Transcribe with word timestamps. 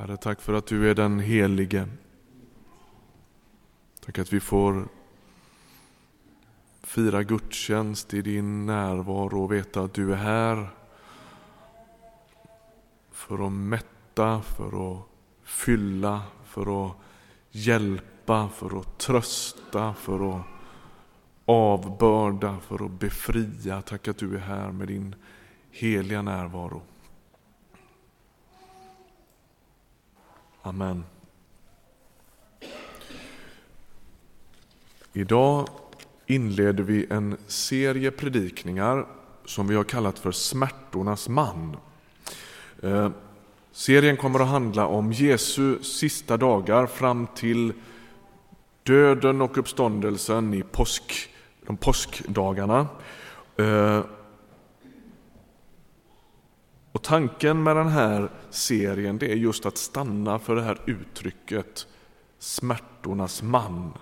Herre, 0.00 0.16
tack 0.16 0.40
för 0.40 0.54
att 0.54 0.66
du 0.66 0.90
är 0.90 0.94
den 0.94 1.20
helige. 1.20 1.88
Tack 4.04 4.18
att 4.18 4.32
vi 4.32 4.40
får 4.40 4.88
fira 6.82 7.22
gudstjänst 7.22 8.14
i 8.14 8.22
din 8.22 8.66
närvaro 8.66 9.42
och 9.42 9.52
veta 9.52 9.80
att 9.80 9.94
du 9.94 10.12
är 10.12 10.16
här 10.16 10.68
för 13.10 13.46
att 13.46 13.52
mätta, 13.52 14.42
för 14.42 14.92
att 14.92 15.06
fylla, 15.42 16.22
för 16.44 16.86
att 16.86 16.96
hjälpa, 17.50 18.48
för 18.48 18.80
att 18.80 18.98
trösta, 18.98 19.94
för 19.94 20.36
att 20.36 20.42
avbörda, 21.44 22.58
för 22.60 22.84
att 22.84 22.90
befria. 22.90 23.82
Tack 23.82 24.08
att 24.08 24.18
du 24.18 24.34
är 24.34 24.40
här 24.40 24.72
med 24.72 24.88
din 24.88 25.14
heliga 25.70 26.22
närvaro. 26.22 26.82
Amen. 30.70 31.04
Idag 35.12 35.68
inleder 36.26 36.82
vi 36.82 37.06
en 37.10 37.36
serie 37.46 38.10
predikningar 38.10 39.06
som 39.44 39.68
vi 39.68 39.74
har 39.74 39.84
kallat 39.84 40.18
för 40.18 40.32
Smärtornas 40.32 41.28
man. 41.28 41.76
Eh, 42.82 43.10
serien 43.72 44.16
kommer 44.16 44.40
att 44.40 44.48
handla 44.48 44.86
om 44.86 45.12
Jesu 45.12 45.82
sista 45.82 46.36
dagar 46.36 46.86
fram 46.86 47.26
till 47.26 47.72
döden 48.82 49.40
och 49.40 49.58
uppståndelsen 49.58 50.54
i 50.54 50.62
påsk, 50.62 51.30
de 51.66 51.76
påskdagarna. 51.76 52.86
Eh, 53.56 54.00
och 57.00 57.06
tanken 57.06 57.62
med 57.62 57.76
den 57.76 57.88
här 57.88 58.30
serien 58.50 59.18
det 59.18 59.32
är 59.32 59.36
just 59.36 59.66
att 59.66 59.76
stanna 59.78 60.38
för 60.38 60.56
det 60.56 60.62
här 60.62 60.78
uttrycket 60.86 61.86
smärtornas 62.38 63.42
man. 63.42 63.92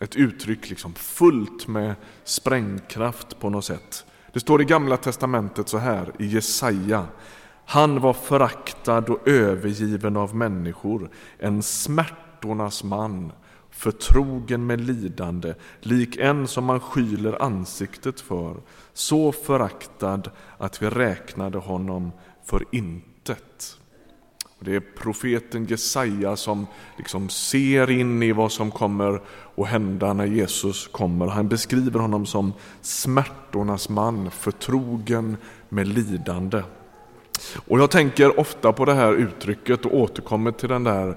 Ett 0.00 0.16
uttryck 0.16 0.70
liksom 0.70 0.94
fullt 0.94 1.68
med 1.68 1.94
sprängkraft 2.24 3.40
på 3.40 3.50
något 3.50 3.64
sätt. 3.64 4.04
Det 4.32 4.40
står 4.40 4.62
i 4.62 4.64
Gamla 4.64 4.96
Testamentet 4.96 5.68
så 5.68 5.78
här 5.78 6.12
i 6.18 6.26
Jesaja. 6.26 7.06
Han 7.66 8.00
var 8.00 8.12
föraktad 8.12 9.04
och 9.08 9.28
övergiven 9.28 10.16
av 10.16 10.36
människor, 10.36 11.10
en 11.38 11.62
smärtornas 11.62 12.84
man, 12.84 13.32
förtrogen 13.70 14.66
med 14.66 14.80
lidande, 14.80 15.54
lik 15.80 16.16
en 16.16 16.46
som 16.46 16.64
man 16.64 16.80
skyler 16.80 17.42
ansiktet 17.42 18.20
för, 18.20 18.56
så 18.92 19.32
föraktad 19.32 20.30
att 20.58 20.82
vi 20.82 20.90
räknade 20.90 21.58
honom 21.58 22.12
för 22.46 22.64
intet. 22.72 23.78
Det 24.60 24.74
är 24.76 24.80
profeten 24.80 25.64
Jesaja 25.64 26.36
som 26.36 26.66
liksom 26.98 27.28
ser 27.28 27.90
in 27.90 28.22
i 28.22 28.32
vad 28.32 28.52
som 28.52 28.70
kommer 28.70 29.20
att 29.56 29.68
hända 29.68 30.12
när 30.12 30.26
Jesus 30.26 30.88
kommer. 30.88 31.26
Han 31.26 31.48
beskriver 31.48 32.00
honom 32.00 32.26
som 32.26 32.52
smärtornas 32.80 33.88
man, 33.88 34.30
förtrogen 34.30 35.36
med 35.68 35.88
lidande. 35.88 36.62
Och 37.66 37.80
jag 37.80 37.90
tänker 37.90 38.40
ofta 38.40 38.72
på 38.72 38.84
det 38.84 38.94
här 38.94 39.12
uttrycket 39.12 39.84
och 39.84 39.94
återkommer 39.94 40.52
till 40.52 40.68
den 40.68 40.84
där, 40.84 41.16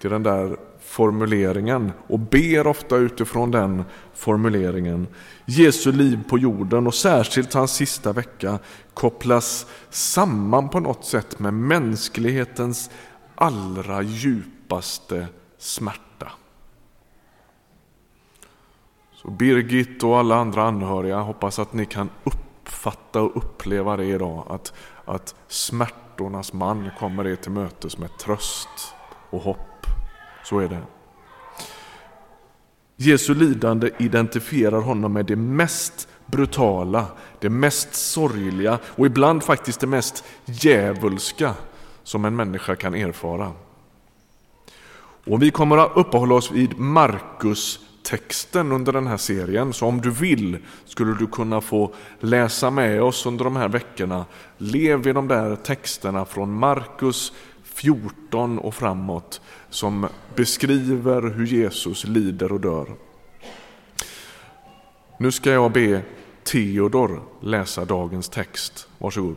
till 0.00 0.10
den 0.10 0.22
där 0.22 0.56
formuleringen 0.90 1.92
och 2.06 2.18
ber 2.18 2.66
ofta 2.66 2.96
utifrån 2.96 3.50
den 3.50 3.84
formuleringen. 4.14 5.06
Jesu 5.44 5.92
liv 5.92 6.24
på 6.28 6.38
jorden 6.38 6.86
och 6.86 6.94
särskilt 6.94 7.54
hans 7.54 7.72
sista 7.72 8.12
vecka 8.12 8.58
kopplas 8.94 9.66
samman 9.90 10.68
på 10.68 10.80
något 10.80 11.04
sätt 11.04 11.38
med 11.38 11.54
mänsklighetens 11.54 12.90
allra 13.34 14.02
djupaste 14.02 15.26
smärta. 15.58 16.32
Så 19.12 19.30
Birgit 19.30 20.04
och 20.04 20.18
alla 20.18 20.36
andra 20.36 20.62
anhöriga 20.62 21.18
hoppas 21.18 21.58
att 21.58 21.72
ni 21.72 21.86
kan 21.86 22.10
uppfatta 22.24 23.22
och 23.22 23.36
uppleva 23.36 23.96
det 23.96 24.04
idag. 24.04 24.46
Att, 24.48 24.72
att 25.04 25.34
smärtornas 25.48 26.52
man 26.52 26.90
kommer 26.98 27.26
er 27.26 27.36
till 27.36 27.52
mötes 27.52 27.98
med 27.98 28.18
tröst 28.18 28.94
och 29.30 29.40
hopp. 29.40 29.69
Så 30.50 30.58
är 30.58 30.68
det. 30.68 30.82
Jesu 32.96 33.34
lidande 33.34 33.90
identifierar 33.98 34.80
honom 34.80 35.12
med 35.12 35.26
det 35.26 35.36
mest 35.36 36.08
brutala, 36.26 37.06
det 37.40 37.50
mest 37.50 37.94
sorgliga 37.94 38.78
och 38.84 39.06
ibland 39.06 39.42
faktiskt 39.42 39.80
det 39.80 39.86
mest 39.86 40.24
djävulska 40.44 41.54
som 42.02 42.24
en 42.24 42.36
människa 42.36 42.76
kan 42.76 42.94
erfara. 42.94 43.52
Och 45.26 45.42
vi 45.42 45.50
kommer 45.50 45.78
att 45.78 45.96
uppehålla 45.96 46.34
oss 46.34 46.50
vid 46.50 46.78
Markus 46.78 47.80
texten 48.02 48.72
under 48.72 48.92
den 48.92 49.06
här 49.06 49.16
serien. 49.16 49.72
Så 49.72 49.86
om 49.86 50.00
du 50.00 50.10
vill 50.10 50.58
skulle 50.84 51.14
du 51.14 51.26
kunna 51.26 51.60
få 51.60 51.94
läsa 52.20 52.70
med 52.70 53.02
oss 53.02 53.26
under 53.26 53.44
de 53.44 53.56
här 53.56 53.68
veckorna. 53.68 54.24
Lev 54.58 55.06
i 55.06 55.12
de 55.12 55.28
där 55.28 55.56
texterna 55.56 56.24
från 56.24 56.52
Markus 56.52 57.32
14 57.80 58.58
och 58.58 58.74
framåt 58.74 59.40
som 59.70 60.08
beskriver 60.34 61.22
hur 61.22 61.46
Jesus 61.46 62.04
lider 62.04 62.52
och 62.52 62.60
dör. 62.60 62.86
Nu 65.18 65.32
ska 65.32 65.50
jag 65.50 65.72
be 65.72 66.02
Theodor 66.44 67.22
läsa 67.40 67.84
dagens 67.84 68.28
text. 68.28 68.88
Varsågod. 68.98 69.36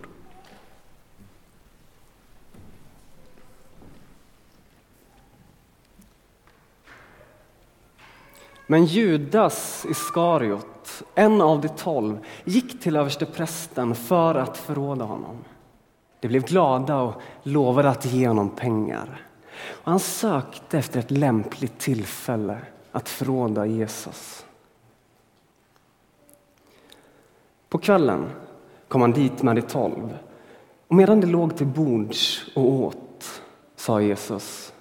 Men 8.67 8.85
Judas 8.85 9.85
Iskariot, 9.89 11.03
en 11.15 11.41
av 11.41 11.61
de 11.61 11.69
tolv, 11.69 12.17
gick 12.43 12.81
till 12.81 12.95
översteprästen 12.95 13.95
för 13.95 14.35
att 14.35 14.57
förråda 14.57 15.05
honom. 15.05 15.37
De 16.23 16.27
blev 16.27 16.45
glada 16.45 17.01
och 17.01 17.21
lovade 17.43 17.89
att 17.89 18.05
ge 18.05 18.27
honom 18.27 18.49
pengar. 18.49 19.21
Och 19.67 19.91
han 19.91 19.99
sökte 19.99 20.77
efter 20.77 20.99
ett 20.99 21.11
lämpligt 21.11 21.79
tillfälle 21.79 22.57
att 22.91 23.09
förråda 23.09 23.65
Jesus. 23.65 24.45
På 27.69 27.77
kvällen 27.77 28.29
kom 28.87 29.01
han 29.01 29.11
dit 29.11 29.43
med 29.43 29.55
de 29.55 29.61
tolv 29.61 30.17
och 30.87 30.95
medan 30.95 31.21
de 31.21 31.27
låg 31.27 31.57
till 31.57 31.67
bords 31.67 32.51
och 32.55 32.73
åt 32.73 33.41
sa 33.75 34.01
Jesus 34.01 34.73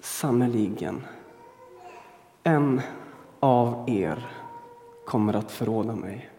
Sannerligen, 0.00 1.04
en 2.42 2.80
av 3.40 3.84
er 3.90 4.26
kommer 5.06 5.34
att 5.34 5.50
förråda 5.50 5.94
mig. 5.94 6.30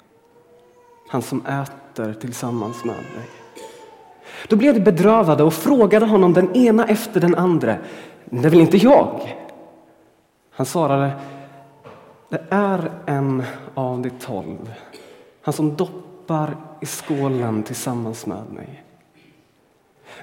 Han 1.09 1.21
som 1.21 1.45
äter 1.45 2.13
tillsammans 2.13 2.85
med 2.85 2.95
mig. 2.95 3.29
Då 4.47 4.55
blev 4.55 4.73
de 4.73 4.79
bedrövade 4.79 5.43
och 5.43 5.53
frågade 5.53 6.05
honom 6.05 6.33
den 6.33 6.55
ena 6.55 6.87
efter 6.87 7.21
den 7.21 7.35
andra. 7.35 7.75
Det 8.25 8.45
är 8.45 8.49
väl 8.49 8.61
inte 8.61 8.77
jag? 8.77 9.35
Han 10.51 10.65
svarade, 10.65 11.11
det 12.29 12.43
är 12.49 12.91
en 13.05 13.43
av 13.73 14.01
de 14.01 14.09
tolv. 14.09 14.73
Han 15.41 15.53
som 15.53 15.75
doppar 15.75 16.57
i 16.81 16.85
skålen 16.85 17.63
tillsammans 17.63 18.25
med 18.25 18.43
mig. 18.55 18.83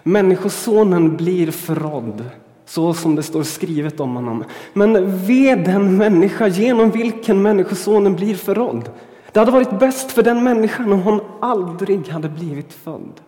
Människosonen 0.02 1.16
blir 1.16 1.50
förrådd 1.50 2.24
så 2.64 2.94
som 2.94 3.14
det 3.14 3.22
står 3.22 3.42
skrivet 3.42 4.00
om 4.00 4.16
honom. 4.16 4.44
Men 4.72 5.18
ve 5.26 5.54
den 5.54 5.96
människa 5.96 6.46
genom 6.46 6.90
vilken 6.90 7.42
Människosonen 7.42 8.16
blir 8.16 8.34
förrådd. 8.34 8.90
Det 9.36 9.40
hade 9.40 9.52
varit 9.52 9.78
bäst 9.78 10.12
för 10.12 10.22
den 10.22 10.44
människan 10.44 10.92
om 10.92 11.02
hon 11.02 11.20
aldrig 11.40 12.08
hade 12.08 12.28
blivit 12.28 12.72
född. 12.72 13.20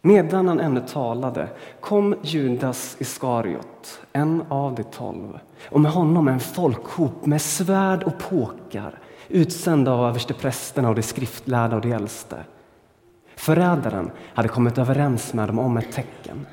Medan 0.00 0.48
han 0.48 0.60
ännu 0.60 0.80
talade 0.80 1.48
kom 1.80 2.14
Judas 2.22 2.96
Iskariot, 2.98 4.00
en 4.12 4.42
av 4.48 4.74
de 4.74 4.82
tolv, 4.82 5.38
och 5.70 5.80
med 5.80 5.92
honom 5.92 6.28
en 6.28 6.40
folkhop 6.40 7.26
med 7.26 7.42
svärd 7.42 8.02
och 8.02 8.18
påkar 8.18 8.98
utsända 9.28 9.92
av 9.92 10.04
översteprästerna 10.08 10.88
och 10.88 10.94
de 10.94 11.02
skriftlärda 11.02 11.76
och 11.76 11.82
de 11.82 11.92
äldste. 11.92 12.44
Förrädaren 13.36 14.10
hade 14.34 14.48
kommit 14.48 14.78
överens 14.78 15.34
med 15.34 15.48
dem 15.48 15.58
om 15.58 15.76
ett 15.76 15.92
tecken. 15.92 16.46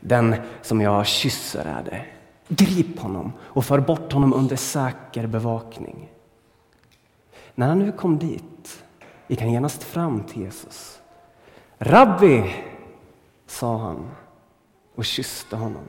Den 0.00 0.34
som 0.62 0.80
jag 0.80 1.06
kysser 1.06 1.64
är 1.64 1.82
det. 1.90 2.04
Grip 2.48 2.98
honom 2.98 3.32
och 3.40 3.64
för 3.64 3.80
bort 3.80 4.12
honom 4.12 4.32
under 4.32 4.56
säker 4.56 5.26
bevakning. 5.26 6.10
När 7.54 7.68
han 7.68 7.78
nu 7.78 7.92
kom 7.92 8.18
dit 8.18 8.82
gick 9.28 9.40
han 9.40 9.52
genast 9.52 9.82
fram 9.82 10.22
till 10.22 10.42
Jesus. 10.42 11.00
Rabbi, 11.78 12.54
sa 13.46 13.78
han 13.78 14.10
och 14.94 15.04
kysste 15.04 15.56
honom. 15.56 15.84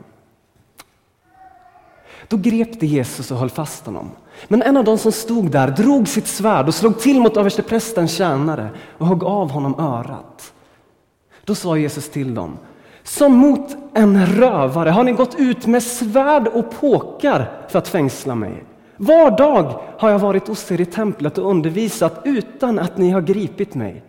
Då 2.27 2.37
grep 2.37 2.79
det 2.79 2.87
Jesus 2.87 3.31
och 3.31 3.37
höll 3.37 3.49
fast 3.49 3.85
honom. 3.85 4.11
Men 4.47 4.61
en 4.61 4.77
av 4.77 4.83
dem 4.83 4.97
som 4.97 5.11
stod 5.11 5.51
där 5.51 5.67
drog 5.67 6.07
sitt 6.07 6.27
svärd 6.27 6.67
och 6.67 6.75
slog 6.75 6.99
till 6.99 7.21
mot 7.21 7.37
översteprästens 7.37 8.15
tjänare 8.15 8.69
och 8.97 9.07
högg 9.07 9.23
av 9.23 9.51
honom 9.51 9.79
örat. 9.79 10.53
Då 11.43 11.55
sa 11.55 11.77
Jesus 11.77 12.09
till 12.09 12.35
dem, 12.35 12.57
som 13.03 13.33
mot 13.33 13.77
en 13.93 14.25
rövare 14.25 14.89
har 14.89 15.03
ni 15.03 15.11
gått 15.11 15.35
ut 15.35 15.67
med 15.67 15.83
svärd 15.83 16.47
och 16.47 16.71
påkar 16.71 17.65
för 17.69 17.79
att 17.79 17.87
fängsla 17.87 18.35
mig. 18.35 18.63
Var 18.97 19.37
dag 19.37 19.81
har 19.97 20.09
jag 20.09 20.19
varit 20.19 20.47
hos 20.47 20.71
er 20.71 20.81
i 20.81 20.85
templet 20.85 21.37
och 21.37 21.49
undervisat 21.49 22.21
utan 22.25 22.79
att 22.79 22.97
ni 22.97 23.09
har 23.09 23.21
gripit 23.21 23.75
mig. 23.75 24.03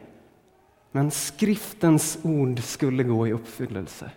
Men 0.92 1.10
skriftens 1.10 2.18
ord 2.22 2.60
skulle 2.62 3.02
gå 3.02 3.26
i 3.28 3.32
uppfyllelse. 3.32 4.10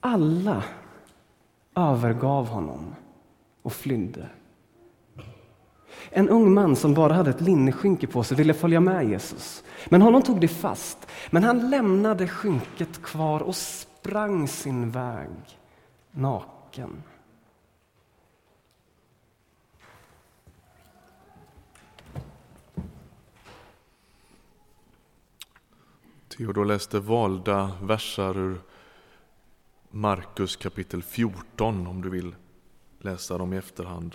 Alla 0.00 0.62
övergav 1.76 2.46
honom 2.46 2.94
och 3.62 3.72
flydde. 3.72 4.26
En 6.16 6.28
ung 6.28 6.54
man 6.54 6.76
som 6.76 6.94
bara 6.94 7.12
hade 7.12 7.30
ett 7.30 7.40
linneskynke 7.40 8.06
på 8.06 8.24
sig 8.24 8.36
ville 8.36 8.54
följa 8.54 8.80
med 8.80 9.08
Jesus. 9.08 9.64
Men 9.88 10.02
honom 10.02 10.22
tog 10.22 10.40
det 10.40 10.48
fast. 10.48 10.98
Men 11.30 11.44
han 11.44 11.70
lämnade 11.70 12.28
skynket 12.28 13.02
kvar 13.02 13.40
och 13.40 13.56
sprang 13.56 14.48
sin 14.48 14.90
väg 14.90 15.30
naken. 16.10 17.02
Theodor 26.28 26.64
läste 26.64 27.00
valda 27.00 27.72
versar 27.82 28.38
ur 28.38 28.60
Markus 29.90 30.56
kapitel 30.56 31.02
14 31.02 31.86
om 31.86 32.02
du 32.02 32.10
vill 32.10 32.34
läsa 33.00 33.38
dem 33.38 33.52
i 33.52 33.56
efterhand. 33.56 34.14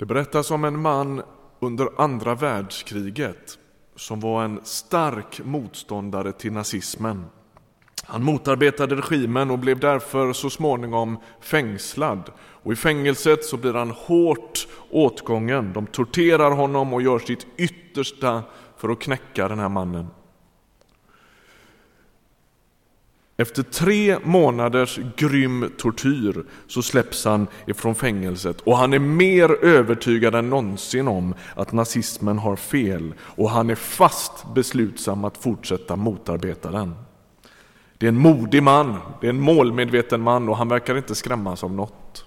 Det 0.00 0.06
berättas 0.06 0.50
om 0.50 0.64
en 0.64 0.80
man 0.80 1.22
under 1.58 1.88
andra 1.96 2.34
världskriget 2.34 3.58
som 3.96 4.20
var 4.20 4.44
en 4.44 4.60
stark 4.64 5.40
motståndare 5.44 6.32
till 6.32 6.52
nazismen. 6.52 7.24
Han 8.04 8.22
motarbetade 8.22 8.96
regimen 8.96 9.50
och 9.50 9.58
blev 9.58 9.80
därför 9.80 10.32
så 10.32 10.50
småningom 10.50 11.18
fängslad. 11.40 12.30
Och 12.38 12.72
I 12.72 12.76
fängelset 12.76 13.44
så 13.44 13.56
blir 13.56 13.74
han 13.74 13.90
hårt 13.90 14.68
åtgången. 14.90 15.72
De 15.72 15.86
torterar 15.86 16.50
honom 16.50 16.92
och 16.92 17.02
gör 17.02 17.18
sitt 17.18 17.46
yttersta 17.56 18.42
för 18.76 18.88
att 18.88 19.00
knäcka 19.00 19.48
den 19.48 19.58
här 19.58 19.68
mannen. 19.68 20.06
Efter 23.40 23.62
tre 23.62 24.18
månaders 24.24 24.98
grym 25.16 25.70
tortyr 25.78 26.44
så 26.66 26.82
släpps 26.82 27.24
han 27.24 27.46
ifrån 27.66 27.94
fängelset 27.94 28.60
och 28.60 28.76
han 28.76 28.92
är 28.92 28.98
mer 28.98 29.64
övertygad 29.64 30.34
än 30.34 30.50
någonsin 30.50 31.08
om 31.08 31.34
att 31.54 31.72
nazismen 31.72 32.38
har 32.38 32.56
fel 32.56 33.14
och 33.20 33.50
han 33.50 33.70
är 33.70 33.74
fast 33.74 34.54
beslutsam 34.54 35.24
att 35.24 35.36
fortsätta 35.36 35.96
motarbeta 35.96 36.70
den. 36.70 36.94
Det 37.98 38.06
är 38.06 38.08
en 38.08 38.18
modig 38.18 38.62
man, 38.62 38.96
det 39.20 39.26
är 39.26 39.30
en 39.30 39.40
målmedveten 39.40 40.20
man 40.20 40.48
och 40.48 40.56
han 40.56 40.68
verkar 40.68 40.96
inte 40.96 41.14
skrämmas 41.14 41.64
av 41.64 41.72
något. 41.72 42.24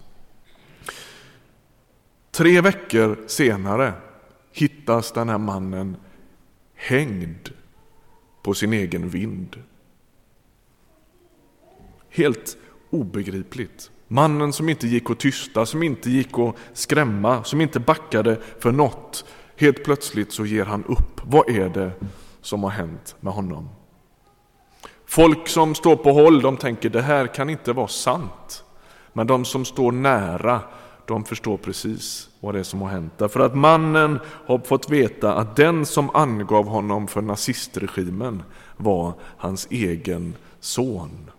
Tre 2.32 2.62
veckor 2.62 3.18
senare 3.28 3.94
hittas 4.52 5.12
den 5.12 5.30
här 5.30 5.38
mannen 5.38 5.96
hängd 6.76 7.50
på 8.44 8.54
sin 8.54 8.74
egen 8.74 9.10
vind. 9.10 9.58
Helt 12.16 12.58
obegripligt. 12.90 13.92
Mannen 14.08 14.54
som 14.54 14.70
inte 14.70 14.88
gick 14.88 15.10
att 15.10 15.20
tysta, 15.20 15.66
som 15.66 15.84
inte 15.84 16.10
gick 16.10 16.40
att 16.40 16.56
skrämma, 16.74 17.44
som 17.44 17.62
inte 17.62 17.80
backade 17.80 18.40
för 18.60 18.72
något. 18.72 19.26
Helt 19.58 19.84
plötsligt 19.84 20.32
så 20.32 20.46
ger 20.46 20.66
han 20.66 20.84
upp. 20.84 21.22
Vad 21.24 21.50
är 21.50 21.70
det 21.70 21.92
som 22.42 22.64
har 22.64 22.70
hänt 22.70 23.16
med 23.20 23.34
honom? 23.34 23.70
Folk 25.06 25.48
som 25.48 25.76
står 25.76 25.96
på 25.96 26.12
håll 26.12 26.42
de 26.42 26.58
tänker 26.58 26.90
det 26.90 27.02
här 27.02 27.28
kan 27.28 27.50
inte 27.50 27.74
vara 27.74 27.88
sant. 27.88 28.64
Men 29.14 29.28
de 29.28 29.46
som 29.46 29.66
står 29.66 29.92
nära 29.92 30.62
de 31.08 31.24
förstår 31.24 31.58
precis 31.58 32.30
vad 32.40 32.54
det 32.54 32.60
är 32.60 32.64
som 32.64 32.82
har 32.82 32.90
hänt. 32.90 33.14
Därför 33.18 33.40
att 33.40 33.56
mannen 33.56 34.20
har 34.26 34.60
fått 34.60 34.90
veta 34.90 35.34
att 35.34 35.56
den 35.56 35.86
som 35.86 36.10
angav 36.10 36.68
honom 36.68 37.08
för 37.08 37.22
nazistregimen 37.22 38.44
var 38.78 39.14
hans 39.38 39.68
egen 39.70 40.36
son. 40.60 41.32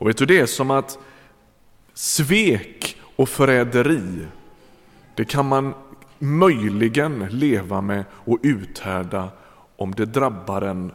Och 0.00 0.08
vet 0.08 0.16
du, 0.16 0.26
det 0.26 0.38
är 0.38 0.46
som 0.46 0.70
att 0.70 0.98
svek 1.94 2.96
och 3.16 3.28
förräderi, 3.28 4.26
det 5.14 5.24
kan 5.24 5.46
man 5.46 5.74
möjligen 6.18 7.26
leva 7.30 7.80
med 7.80 8.04
och 8.12 8.38
uthärda 8.42 9.28
om 9.76 9.94
det 9.94 10.06
drabbar 10.06 10.62
en 10.62 10.92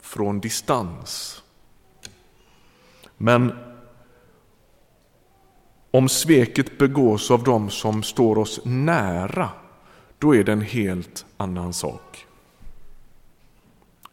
från 0.00 0.40
distans. 0.40 1.42
Men 3.16 3.52
om 5.90 6.08
sveket 6.08 6.78
begås 6.78 7.30
av 7.30 7.42
dem 7.42 7.70
som 7.70 8.02
står 8.02 8.38
oss 8.38 8.60
nära, 8.64 9.48
då 10.18 10.34
är 10.34 10.44
det 10.44 10.52
en 10.52 10.60
helt 10.60 11.26
annan 11.36 11.72
sak. 11.72 12.26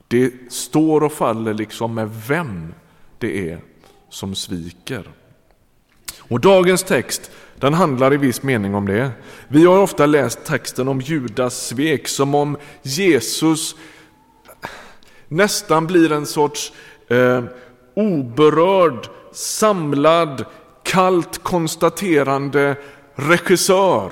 Det 0.07 0.51
står 0.51 1.03
och 1.03 1.13
faller 1.13 1.53
liksom 1.53 1.93
med 1.93 2.09
vem 2.27 2.73
det 3.17 3.51
är 3.51 3.61
som 4.09 4.35
sviker. 4.35 5.09
Och 6.19 6.39
dagens 6.39 6.83
text 6.83 7.31
den 7.59 7.73
handlar 7.73 8.13
i 8.13 8.17
viss 8.17 8.43
mening 8.43 8.75
om 8.75 8.85
det. 8.85 9.11
Vi 9.47 9.65
har 9.65 9.77
ofta 9.77 10.05
läst 10.05 10.45
texten 10.45 10.87
om 10.87 11.01
Judas 11.01 11.67
svek 11.67 12.07
som 12.07 12.35
om 12.35 12.57
Jesus 12.81 13.75
nästan 15.27 15.87
blir 15.87 16.11
en 16.11 16.25
sorts 16.25 16.73
eh, 17.07 17.43
oberörd, 17.93 19.07
samlad, 19.33 20.45
kallt 20.83 21.43
konstaterande 21.43 22.75
regissör 23.15 24.11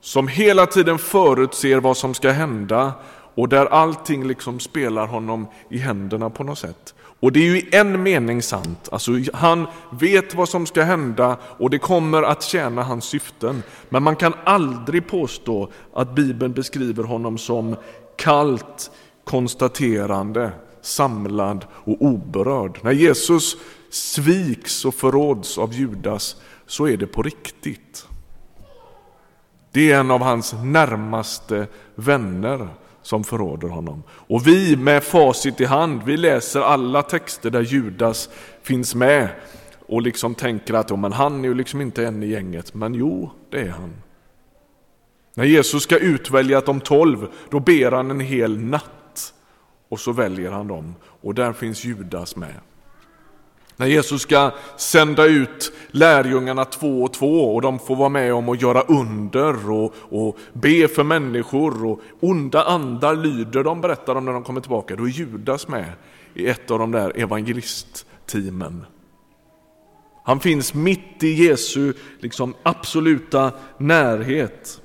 som 0.00 0.28
hela 0.28 0.66
tiden 0.66 0.98
förutser 0.98 1.80
vad 1.80 1.96
som 1.96 2.14
ska 2.14 2.30
hända 2.30 2.92
och 3.34 3.48
där 3.48 3.66
allting 3.66 4.26
liksom 4.26 4.60
spelar 4.60 5.06
honom 5.06 5.46
i 5.70 5.78
händerna 5.78 6.30
på 6.30 6.44
något 6.44 6.58
sätt. 6.58 6.94
Och 7.22 7.32
det 7.32 7.40
är 7.40 7.44
ju 7.44 7.58
i 7.58 7.68
en 7.72 8.02
mening 8.02 8.42
sant, 8.42 8.88
alltså 8.92 9.12
han 9.34 9.66
vet 9.90 10.34
vad 10.34 10.48
som 10.48 10.66
ska 10.66 10.82
hända 10.82 11.36
och 11.42 11.70
det 11.70 11.78
kommer 11.78 12.22
att 12.22 12.42
tjäna 12.42 12.82
hans 12.82 13.04
syften. 13.04 13.62
Men 13.88 14.02
man 14.02 14.16
kan 14.16 14.34
aldrig 14.44 15.06
påstå 15.06 15.70
att 15.94 16.14
Bibeln 16.14 16.52
beskriver 16.52 17.04
honom 17.04 17.38
som 17.38 17.76
kallt, 18.16 18.90
konstaterande, 19.24 20.52
samlad 20.80 21.66
och 21.72 22.02
oberörd. 22.02 22.78
När 22.82 22.92
Jesus 22.92 23.56
sviks 23.90 24.84
och 24.84 24.94
förråds 24.94 25.58
av 25.58 25.72
Judas 25.72 26.36
så 26.66 26.88
är 26.88 26.96
det 26.96 27.06
på 27.06 27.22
riktigt. 27.22 28.06
Det 29.72 29.92
är 29.92 30.00
en 30.00 30.10
av 30.10 30.20
hans 30.20 30.54
närmaste 30.62 31.66
vänner 31.94 32.68
som 33.02 33.24
förråder 33.24 33.68
honom. 33.68 34.02
Och 34.08 34.46
vi 34.46 34.76
med 34.76 35.04
facit 35.04 35.60
i 35.60 35.64
hand, 35.64 36.02
vi 36.02 36.16
läser 36.16 36.60
alla 36.60 37.02
texter 37.02 37.50
där 37.50 37.62
Judas 37.62 38.28
finns 38.62 38.94
med 38.94 39.28
och 39.86 40.02
liksom 40.02 40.34
tänker 40.34 40.74
att 40.74 40.90
oh, 40.90 40.98
men 40.98 41.12
han 41.12 41.44
är 41.44 41.48
ju 41.48 41.54
liksom 41.54 41.80
inte 41.80 42.06
en 42.06 42.22
i 42.22 42.26
gänget. 42.26 42.74
Men 42.74 42.94
jo, 42.94 43.30
det 43.50 43.60
är 43.60 43.68
han. 43.68 43.92
När 45.34 45.44
Jesus 45.44 45.82
ska 45.82 45.98
utvälja 45.98 46.60
de 46.60 46.80
tolv, 46.80 47.26
då 47.50 47.60
ber 47.60 47.92
han 47.92 48.10
en 48.10 48.20
hel 48.20 48.58
natt 48.58 49.34
och 49.88 50.00
så 50.00 50.12
väljer 50.12 50.50
han 50.50 50.68
dem 50.68 50.94
och 51.04 51.34
där 51.34 51.52
finns 51.52 51.84
Judas 51.84 52.36
med. 52.36 52.54
När 53.76 53.86
Jesus 53.86 54.22
ska 54.22 54.50
sända 54.76 55.24
ut 55.24 55.72
lärjungarna 55.90 56.64
två 56.64 57.02
och 57.02 57.12
två 57.12 57.54
och 57.54 57.62
de 57.62 57.78
får 57.78 57.96
vara 57.96 58.08
med 58.08 58.34
om 58.34 58.48
att 58.48 58.62
göra 58.62 58.80
under 58.80 59.70
och, 59.70 59.94
och 59.96 60.38
be 60.52 60.88
för 60.88 61.02
människor 61.04 61.86
och 61.86 62.00
onda 62.20 62.62
andar 62.62 63.16
lyder 63.16 63.64
de, 63.64 63.80
berättar 63.80 64.14
de 64.14 64.24
när 64.24 64.32
de 64.32 64.44
kommer 64.44 64.60
tillbaka. 64.60 64.96
Då 64.96 65.04
är 65.04 65.08
Judas 65.08 65.68
med 65.68 65.92
i 66.34 66.46
ett 66.46 66.70
av 66.70 66.78
de 66.78 66.90
där 66.90 67.12
evangelistteamen. 67.16 68.84
Han 70.24 70.40
finns 70.40 70.74
mitt 70.74 71.22
i 71.22 71.28
Jesu 71.28 71.92
liksom, 72.20 72.54
absoluta 72.62 73.52
närhet. 73.78 74.80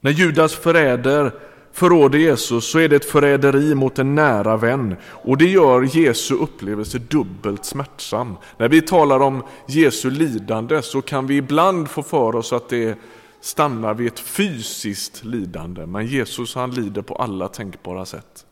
När 0.00 0.10
Judas 0.10 0.54
förräder 0.54 1.32
förråder 1.72 2.18
Jesus 2.18 2.70
så 2.70 2.78
är 2.78 2.88
det 2.88 2.96
ett 2.96 3.10
förräderi 3.10 3.74
mot 3.74 3.98
en 3.98 4.14
nära 4.14 4.56
vän 4.56 4.96
och 5.04 5.38
det 5.38 5.48
gör 5.48 5.96
Jesu 5.96 6.34
upplevelse 6.34 6.98
dubbelt 6.98 7.64
smärtsam. 7.64 8.36
När 8.56 8.68
vi 8.68 8.82
talar 8.82 9.20
om 9.20 9.42
Jesu 9.66 10.10
lidande 10.10 10.82
så 10.82 11.02
kan 11.02 11.26
vi 11.26 11.36
ibland 11.36 11.90
få 11.90 12.02
för 12.02 12.36
oss 12.36 12.52
att 12.52 12.68
det 12.68 12.98
stannar 13.40 13.94
vid 13.94 14.06
ett 14.06 14.20
fysiskt 14.20 15.24
lidande 15.24 15.86
men 15.86 16.06
Jesus 16.06 16.54
han 16.54 16.70
lider 16.70 17.02
på 17.02 17.14
alla 17.14 17.48
tänkbara 17.48 18.04
sätt. 18.04 18.46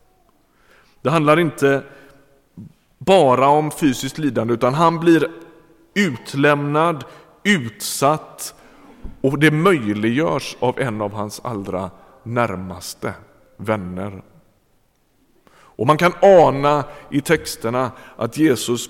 Det 1.01 1.09
handlar 1.09 1.39
inte 1.39 1.83
bara 2.97 3.47
om 3.47 3.71
fysiskt 3.71 4.17
lidande 4.17 4.53
utan 4.53 4.73
han 4.73 4.99
blir 4.99 5.27
utlämnad, 5.93 7.03
utsatt 7.43 8.55
och 9.21 9.39
det 9.39 9.51
möjliggörs 9.51 10.57
av 10.59 10.79
en 10.79 11.01
av 11.01 11.13
hans 11.13 11.41
allra 11.43 11.89
närmaste 12.23 13.13
vänner. 13.57 14.21
Och 15.53 15.87
man 15.87 15.97
kan 15.97 16.13
ana 16.21 16.83
i 17.09 17.21
texterna 17.21 17.91
att 18.15 18.37
Jesus 18.37 18.89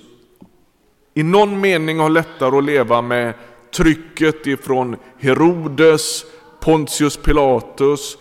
i 1.14 1.24
någon 1.24 1.62
mening 1.62 2.00
har 2.00 2.10
lättare 2.10 2.58
att 2.58 2.64
leva 2.64 3.02
med 3.02 3.34
trycket 3.76 4.48
ifrån 4.48 4.96
Herodes, 5.20 6.24
Pontius 6.60 7.18
Pilatus, 7.18 8.18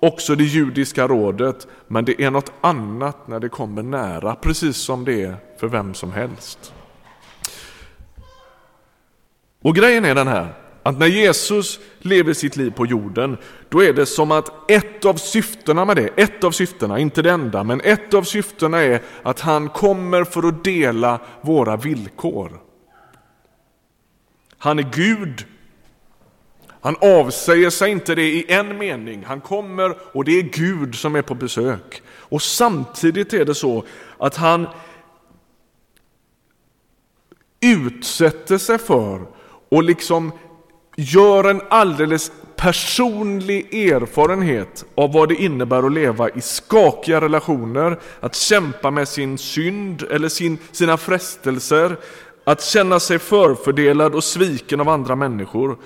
också 0.00 0.34
det 0.34 0.44
judiska 0.44 1.08
rådet, 1.08 1.66
men 1.88 2.04
det 2.04 2.22
är 2.22 2.30
något 2.30 2.52
annat 2.60 3.28
när 3.28 3.40
det 3.40 3.48
kommer 3.48 3.82
nära, 3.82 4.34
precis 4.34 4.76
som 4.76 5.04
det 5.04 5.22
är 5.22 5.36
för 5.58 5.68
vem 5.68 5.94
som 5.94 6.12
helst. 6.12 6.72
Och 9.62 9.74
grejen 9.74 10.04
är 10.04 10.14
den 10.14 10.28
här, 10.28 10.54
att 10.86 10.98
när 10.98 11.06
Jesus 11.06 11.80
lever 11.98 12.32
sitt 12.32 12.56
liv 12.56 12.70
på 12.70 12.86
jorden, 12.86 13.36
då 13.68 13.82
är 13.82 13.92
det 13.92 14.06
som 14.06 14.30
att 14.30 14.70
ett 14.70 15.04
av 15.04 15.14
syftena 15.14 15.84
med 15.84 15.96
det, 15.96 16.10
ett 16.16 16.44
av 16.44 16.50
syftena, 16.50 16.98
inte 16.98 17.22
det 17.22 17.30
enda, 17.30 17.64
men 17.64 17.80
ett 17.80 18.14
av 18.14 18.22
syftena 18.22 18.82
är 18.82 19.02
att 19.22 19.40
han 19.40 19.68
kommer 19.68 20.24
för 20.24 20.48
att 20.48 20.64
dela 20.64 21.20
våra 21.40 21.76
villkor. 21.76 22.60
Han 24.58 24.78
är 24.78 24.90
Gud. 24.92 25.44
Han 26.80 26.96
avsäger 27.00 27.70
sig 27.70 27.90
inte 27.90 28.14
det 28.14 28.28
i 28.28 28.52
en 28.52 28.78
mening. 28.78 29.24
Han 29.24 29.40
kommer 29.40 29.96
och 30.16 30.24
det 30.24 30.38
är 30.38 30.42
Gud 30.42 30.94
som 30.94 31.16
är 31.16 31.22
på 31.22 31.34
besök. 31.34 32.02
Och 32.08 32.42
samtidigt 32.42 33.32
är 33.32 33.44
det 33.44 33.54
så 33.54 33.84
att 34.18 34.36
han 34.36 34.66
utsätter 37.60 38.58
sig 38.58 38.78
för 38.78 39.26
och 39.68 39.82
liksom 39.82 40.32
gör 40.96 41.44
en 41.44 41.60
alldeles 41.70 42.32
personlig 42.56 43.74
erfarenhet 43.74 44.84
av 44.94 45.12
vad 45.12 45.28
det 45.28 45.34
innebär 45.34 45.82
att 45.82 45.92
leva 45.92 46.30
i 46.30 46.40
skakiga 46.40 47.20
relationer, 47.20 48.00
att 48.20 48.34
kämpa 48.34 48.90
med 48.90 49.08
sin 49.08 49.38
synd 49.38 50.02
eller 50.10 50.28
sin, 50.28 50.58
sina 50.72 50.96
frestelser, 50.96 51.96
att 52.44 52.62
känna 52.62 53.00
sig 53.00 53.18
förfördelad 53.18 54.14
och 54.14 54.24
sviken 54.24 54.80
av 54.80 54.88
andra 54.88 55.16
människor. 55.16 55.78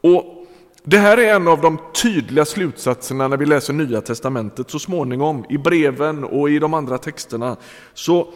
Och 0.00 0.46
det 0.84 0.98
här 0.98 1.18
är 1.18 1.34
en 1.34 1.48
av 1.48 1.60
de 1.60 1.78
tydliga 2.02 2.44
slutsatserna 2.44 3.28
när 3.28 3.36
vi 3.36 3.46
läser 3.46 3.72
Nya 3.72 4.00
Testamentet 4.00 4.70
så 4.70 4.78
småningom, 4.78 5.44
i 5.48 5.58
breven 5.58 6.24
och 6.24 6.50
i 6.50 6.58
de 6.58 6.74
andra 6.74 6.98
texterna. 6.98 7.56
Så, 7.94 8.28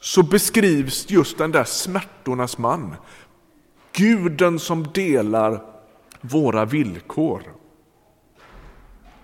så 0.00 0.22
beskrivs 0.22 1.10
just 1.10 1.38
den 1.38 1.52
där 1.52 1.64
smärtornas 1.64 2.58
man. 2.58 2.94
Guden 3.96 4.58
som 4.58 4.86
delar 4.92 5.62
våra 6.20 6.64
villkor. 6.64 7.42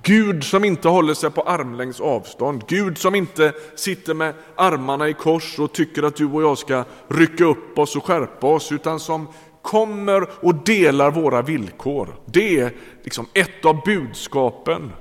Gud 0.02 0.44
som 0.44 0.64
inte 0.64 0.88
håller 0.88 1.14
sig 1.14 1.30
på 1.30 1.42
armlängds 1.42 2.00
avstånd. 2.00 2.62
Gud 2.68 2.98
som 2.98 3.14
inte 3.14 3.52
sitter 3.74 4.14
med 4.14 4.34
armarna 4.56 5.08
i 5.08 5.12
kors 5.12 5.58
och 5.58 5.72
tycker 5.72 6.02
att 6.02 6.16
du 6.16 6.26
och 6.26 6.42
jag 6.42 6.58
ska 6.58 6.84
rycka 7.08 7.44
upp 7.44 7.78
oss 7.78 7.96
och 7.96 8.04
skärpa 8.04 8.46
oss, 8.46 8.72
utan 8.72 9.00
som 9.00 9.28
kommer 9.62 10.28
och 10.40 10.54
delar 10.54 11.10
våra 11.10 11.42
villkor. 11.42 12.16
Det 12.26 12.60
är 12.60 12.72
liksom 13.02 13.26
ett 13.34 13.64
av 13.64 13.84
budskapen 13.84 14.92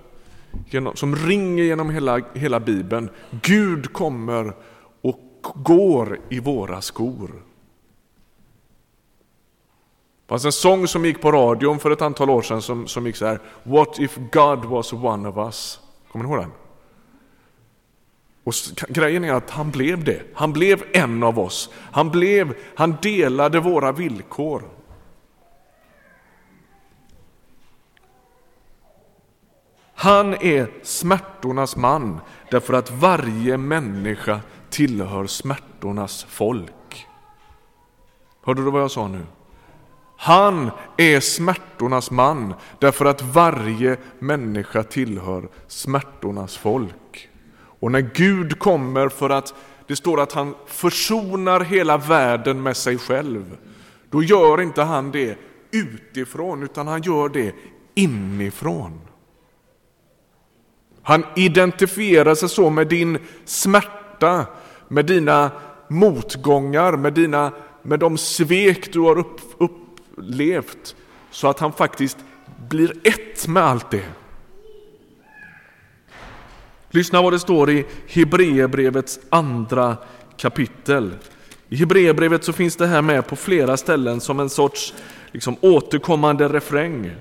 som 0.94 1.16
ringer 1.16 1.64
genom 1.64 1.90
hela, 1.90 2.22
hela 2.34 2.60
Bibeln. 2.60 3.10
Gud 3.42 3.94
kommer 3.94 4.54
och 5.02 5.20
går 5.56 6.20
i 6.30 6.40
våra 6.40 6.82
skor. 6.82 7.32
Det 10.30 10.32
fanns 10.32 10.46
en 10.46 10.52
sång 10.52 10.88
som 10.88 11.06
gick 11.06 11.22
på 11.22 11.32
radion 11.32 11.80
för 11.80 11.92
ett 11.92 12.02
antal 12.02 12.30
år 12.30 12.42
sedan 12.42 12.62
som, 12.62 12.88
som 12.88 13.06
gick 13.06 13.16
så 13.16 13.26
här. 13.26 13.40
What 13.64 14.00
if 14.00 14.18
God 14.32 14.66
was 14.66 14.94
one 14.94 15.30
of 15.30 15.38
us? 15.38 15.80
Kommer 16.12 16.26
ni 16.26 16.32
ihåg 16.32 16.42
den? 16.44 16.52
Och 18.44 18.54
grejen 18.90 19.24
är 19.24 19.34
att 19.34 19.50
han 19.50 19.72
blev 19.72 20.04
det. 20.04 20.22
Han 20.34 20.54
blev 20.54 20.84
en 20.94 21.24
av 21.24 21.40
oss. 21.40 21.70
Han, 21.92 22.10
blev, 22.10 22.56
han 22.76 22.98
delade 23.02 23.60
våra 23.60 23.92
villkor. 23.92 24.64
Han 29.94 30.34
är 30.34 30.84
smärtornas 30.84 31.76
man 31.76 32.20
därför 32.52 32.74
att 32.74 32.92
varje 32.92 33.58
människa 33.58 34.40
tillhör 34.70 35.28
smärtornas 35.28 36.24
folk. 36.24 37.08
Hörde 38.42 38.64
du 38.64 38.72
vad 38.72 38.82
jag 38.82 38.92
sa 38.92 39.08
nu? 39.08 39.26
Han 40.22 40.72
är 40.98 41.20
smärtornas 41.20 42.12
man 42.12 42.54
därför 42.80 43.06
att 43.06 43.22
varje 43.22 43.98
människa 44.20 44.84
tillhör 44.84 45.50
smärtornas 45.68 46.58
folk. 46.58 47.30
Och 47.80 47.92
när 47.92 48.10
Gud 48.14 48.60
kommer 48.60 49.10
för 49.10 49.30
att 49.30 49.54
det 49.88 49.96
står 49.96 50.22
att 50.22 50.34
han 50.34 50.56
försonar 50.66 51.62
hela 51.62 51.98
världen 51.98 52.64
med 52.64 52.78
sig 52.78 52.98
själv, 52.98 53.58
då 54.10 54.24
gör 54.24 54.62
inte 54.62 54.82
han 54.82 55.12
det 55.12 55.38
utifrån 55.72 56.64
utan 56.64 56.88
han 56.88 57.02
gör 57.02 57.30
det 57.30 57.56
inifrån. 57.96 59.02
Han 61.02 61.24
identifierar 61.36 62.36
sig 62.36 62.50
så 62.50 62.70
med 62.70 62.88
din 62.88 63.18
smärta, 63.46 64.46
med 64.88 65.06
dina 65.06 65.52
motgångar, 65.88 66.98
med, 66.98 67.14
dina, 67.14 67.52
med 67.82 68.00
de 68.00 68.18
svek 68.18 68.94
du 68.94 69.00
har 69.00 69.18
upp, 69.18 69.42
upp, 69.58 69.79
levt 70.22 70.96
så 71.32 71.48
att 71.48 71.60
han 71.60 71.74
faktiskt 71.74 72.18
blir 72.70 72.94
ett 73.04 73.48
med 73.48 73.64
allt 73.64 73.92
det. 73.92 74.06
Lyssna 76.92 77.22
vad 77.22 77.34
det 77.34 77.40
står 77.40 77.70
i 77.70 77.86
Hebreerbrevets 78.08 79.20
andra 79.30 79.98
kapitel. 80.38 81.14
I 81.70 81.76
Hebreerbrevet 81.76 82.44
så 82.44 82.54
finns 82.54 82.76
det 82.76 82.88
här 82.88 83.02
med 83.02 83.28
på 83.28 83.36
flera 83.36 83.78
ställen 83.78 84.22
som 84.22 84.40
en 84.40 84.50
sorts 84.50 84.94
liksom, 85.32 85.56
återkommande 85.62 86.48
refräng. 86.48 87.12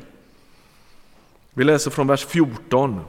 Vi 1.55 1.65
läser 1.65 1.91
från 1.91 2.07
vers 2.07 2.27
14. 2.27 3.01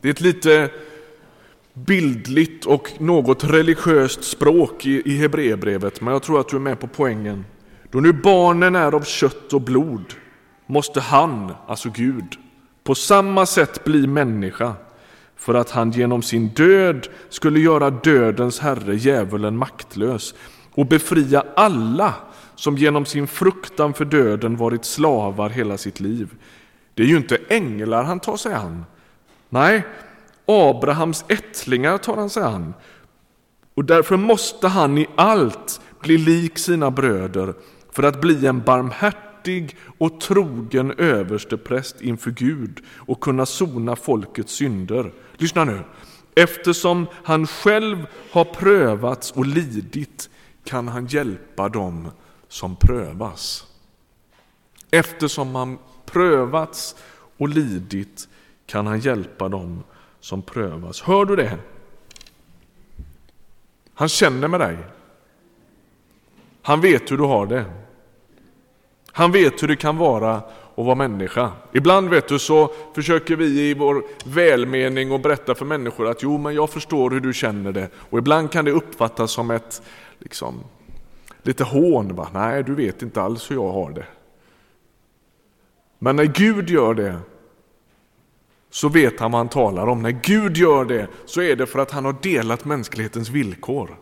Det 0.00 0.08
är 0.08 0.12
ett 0.12 0.20
lite 0.20 0.70
bildligt 1.74 2.66
och 2.66 2.92
något 2.98 3.44
religiöst 3.44 4.24
språk 4.24 4.86
i, 4.86 5.02
i 5.04 5.16
Hebreerbrevet, 5.16 6.00
men 6.00 6.12
jag 6.12 6.22
tror 6.22 6.40
att 6.40 6.48
du 6.48 6.56
är 6.56 6.60
med 6.60 6.80
på 6.80 6.86
poängen. 6.86 7.44
Då 7.90 8.00
nu 8.00 8.12
barnen 8.12 8.76
är 8.76 8.94
av 8.94 9.02
kött 9.02 9.52
och 9.52 9.60
blod 9.60 10.14
måste 10.66 11.00
han, 11.00 11.52
alltså 11.66 11.90
Gud, 11.90 12.36
på 12.84 12.94
samma 12.94 13.46
sätt 13.46 13.84
bli 13.84 14.06
människa 14.06 14.74
för 15.36 15.54
att 15.54 15.70
han 15.70 15.90
genom 15.90 16.22
sin 16.22 16.48
död 16.48 17.08
skulle 17.28 17.60
göra 17.60 17.90
dödens 17.90 18.60
herre, 18.60 18.94
djävulen, 18.94 19.56
maktlös 19.56 20.34
och 20.72 20.86
befria 20.86 21.44
alla 21.56 22.14
som 22.54 22.76
genom 22.76 23.04
sin 23.04 23.26
fruktan 23.26 23.94
för 23.94 24.04
döden 24.04 24.56
varit 24.56 24.84
slavar 24.84 25.50
hela 25.50 25.78
sitt 25.78 26.00
liv. 26.00 26.28
Det 26.94 27.02
är 27.02 27.06
ju 27.06 27.16
inte 27.16 27.38
änglar 27.48 28.02
han 28.04 28.20
tar 28.20 28.36
sig 28.36 28.54
an. 28.54 28.84
Nej, 29.48 29.82
Abrahams 30.50 31.24
ättlingar 31.28 31.98
tar 31.98 32.16
han 32.16 32.30
sig 32.30 32.42
an. 32.42 32.74
Och 33.74 33.84
därför 33.84 34.16
måste 34.16 34.68
han 34.68 34.98
i 34.98 35.06
allt 35.16 35.80
bli 36.00 36.18
lik 36.18 36.58
sina 36.58 36.90
bröder 36.90 37.54
för 37.90 38.02
att 38.02 38.20
bli 38.20 38.46
en 38.46 38.60
barmhärtig 38.60 39.76
och 39.98 40.20
trogen 40.20 40.92
överstepräst 40.98 42.00
inför 42.00 42.30
Gud 42.30 42.80
och 42.96 43.20
kunna 43.20 43.46
sona 43.46 43.96
folkets 43.96 44.52
synder. 44.52 45.12
Lyssna 45.36 45.64
nu. 45.64 45.80
Eftersom 46.34 47.06
han 47.24 47.46
själv 47.46 48.06
har 48.32 48.44
prövats 48.44 49.30
och 49.30 49.46
lidit 49.46 50.30
kan 50.64 50.88
han 50.88 51.06
hjälpa 51.06 51.68
dem 51.68 52.10
som 52.48 52.76
prövas. 52.76 53.66
Eftersom 54.90 55.54
han 55.54 55.78
prövats 56.06 56.96
och 57.36 57.48
lidit 57.48 58.28
kan 58.66 58.86
han 58.86 59.00
hjälpa 59.00 59.48
dem 59.48 59.82
som 60.20 60.42
prövas. 60.42 61.02
Hör 61.02 61.24
du 61.24 61.36
det? 61.36 61.58
Han 63.94 64.08
känner 64.08 64.48
med 64.48 64.60
dig. 64.60 64.76
Han 66.62 66.80
vet 66.80 67.10
hur 67.10 67.16
du 67.16 67.24
har 67.24 67.46
det. 67.46 67.64
Han 69.12 69.32
vet 69.32 69.62
hur 69.62 69.68
det 69.68 69.76
kan 69.76 69.96
vara 69.96 70.36
att 70.36 70.86
vara 70.86 70.94
människa. 70.94 71.52
Ibland 71.72 72.08
vet 72.08 72.28
du 72.28 72.38
så 72.38 72.70
försöker 72.94 73.36
vi 73.36 73.60
i 73.60 73.74
vår 73.74 74.04
välmening 74.24 75.12
och 75.12 75.20
berätta 75.20 75.54
för 75.54 75.64
människor 75.64 76.08
att 76.08 76.22
jo, 76.22 76.38
men 76.38 76.54
jag 76.54 76.70
förstår 76.70 77.10
hur 77.10 77.20
du 77.20 77.32
känner 77.32 77.72
det. 77.72 77.88
Och 77.94 78.18
ibland 78.18 78.50
kan 78.50 78.64
det 78.64 78.70
uppfattas 78.70 79.30
som 79.30 79.50
ett 79.50 79.82
liksom, 80.18 80.64
lite 81.42 81.64
hån. 81.64 82.14
Va? 82.14 82.28
Nej, 82.32 82.62
du 82.62 82.74
vet 82.74 83.02
inte 83.02 83.22
alls 83.22 83.50
hur 83.50 83.56
jag 83.56 83.72
har 83.72 83.90
det. 83.90 84.06
Men 85.98 86.16
när 86.16 86.24
Gud 86.24 86.70
gör 86.70 86.94
det 86.94 87.18
så 88.70 88.88
vet 88.88 89.20
han 89.20 89.32
vad 89.32 89.38
han 89.38 89.48
talar 89.48 89.86
om. 89.86 90.02
När 90.02 90.10
Gud 90.10 90.56
gör 90.56 90.84
det 90.84 91.08
så 91.26 91.42
är 91.42 91.56
det 91.56 91.66
för 91.66 91.78
att 91.78 91.90
han 91.90 92.04
har 92.04 92.16
delat 92.22 92.64
mänsklighetens 92.64 93.28
villkor. 93.28 93.96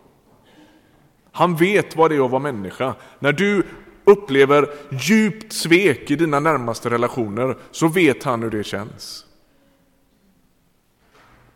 Han 1.33 1.57
vet 1.57 1.97
vad 1.97 2.11
det 2.11 2.17
är 2.17 2.25
att 2.25 2.31
vara 2.31 2.43
människa. 2.43 2.95
När 3.19 3.33
du 3.33 3.63
upplever 4.05 4.69
djupt 4.91 5.53
svek 5.53 6.11
i 6.11 6.17
dina 6.17 6.41
närmaste 6.41 6.91
relationer 6.91 7.57
så 7.71 7.89
vet 7.89 8.25
han 8.25 8.43
hur 8.43 8.51
det 8.51 8.65
känns. 8.65 9.25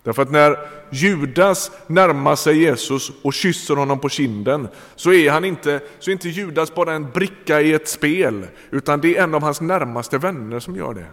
Därför 0.02 0.22
att 0.22 0.30
när 0.30 0.58
Judas 0.90 1.70
närmar 1.86 2.36
sig 2.36 2.62
Jesus 2.62 3.12
och 3.22 3.34
kysser 3.34 3.76
honom 3.76 3.98
på 3.98 4.08
kinden 4.08 4.68
så 4.96 5.12
är, 5.12 5.30
han 5.30 5.44
inte, 5.44 5.80
så 5.98 6.10
är 6.10 6.12
inte 6.12 6.28
Judas 6.28 6.74
bara 6.74 6.92
en 6.92 7.10
bricka 7.10 7.60
i 7.60 7.72
ett 7.72 7.88
spel 7.88 8.46
utan 8.70 9.00
det 9.00 9.16
är 9.16 9.22
en 9.22 9.34
av 9.34 9.42
hans 9.42 9.60
närmaste 9.60 10.18
vänner 10.18 10.60
som 10.60 10.76
gör 10.76 10.94
det. 10.94 11.06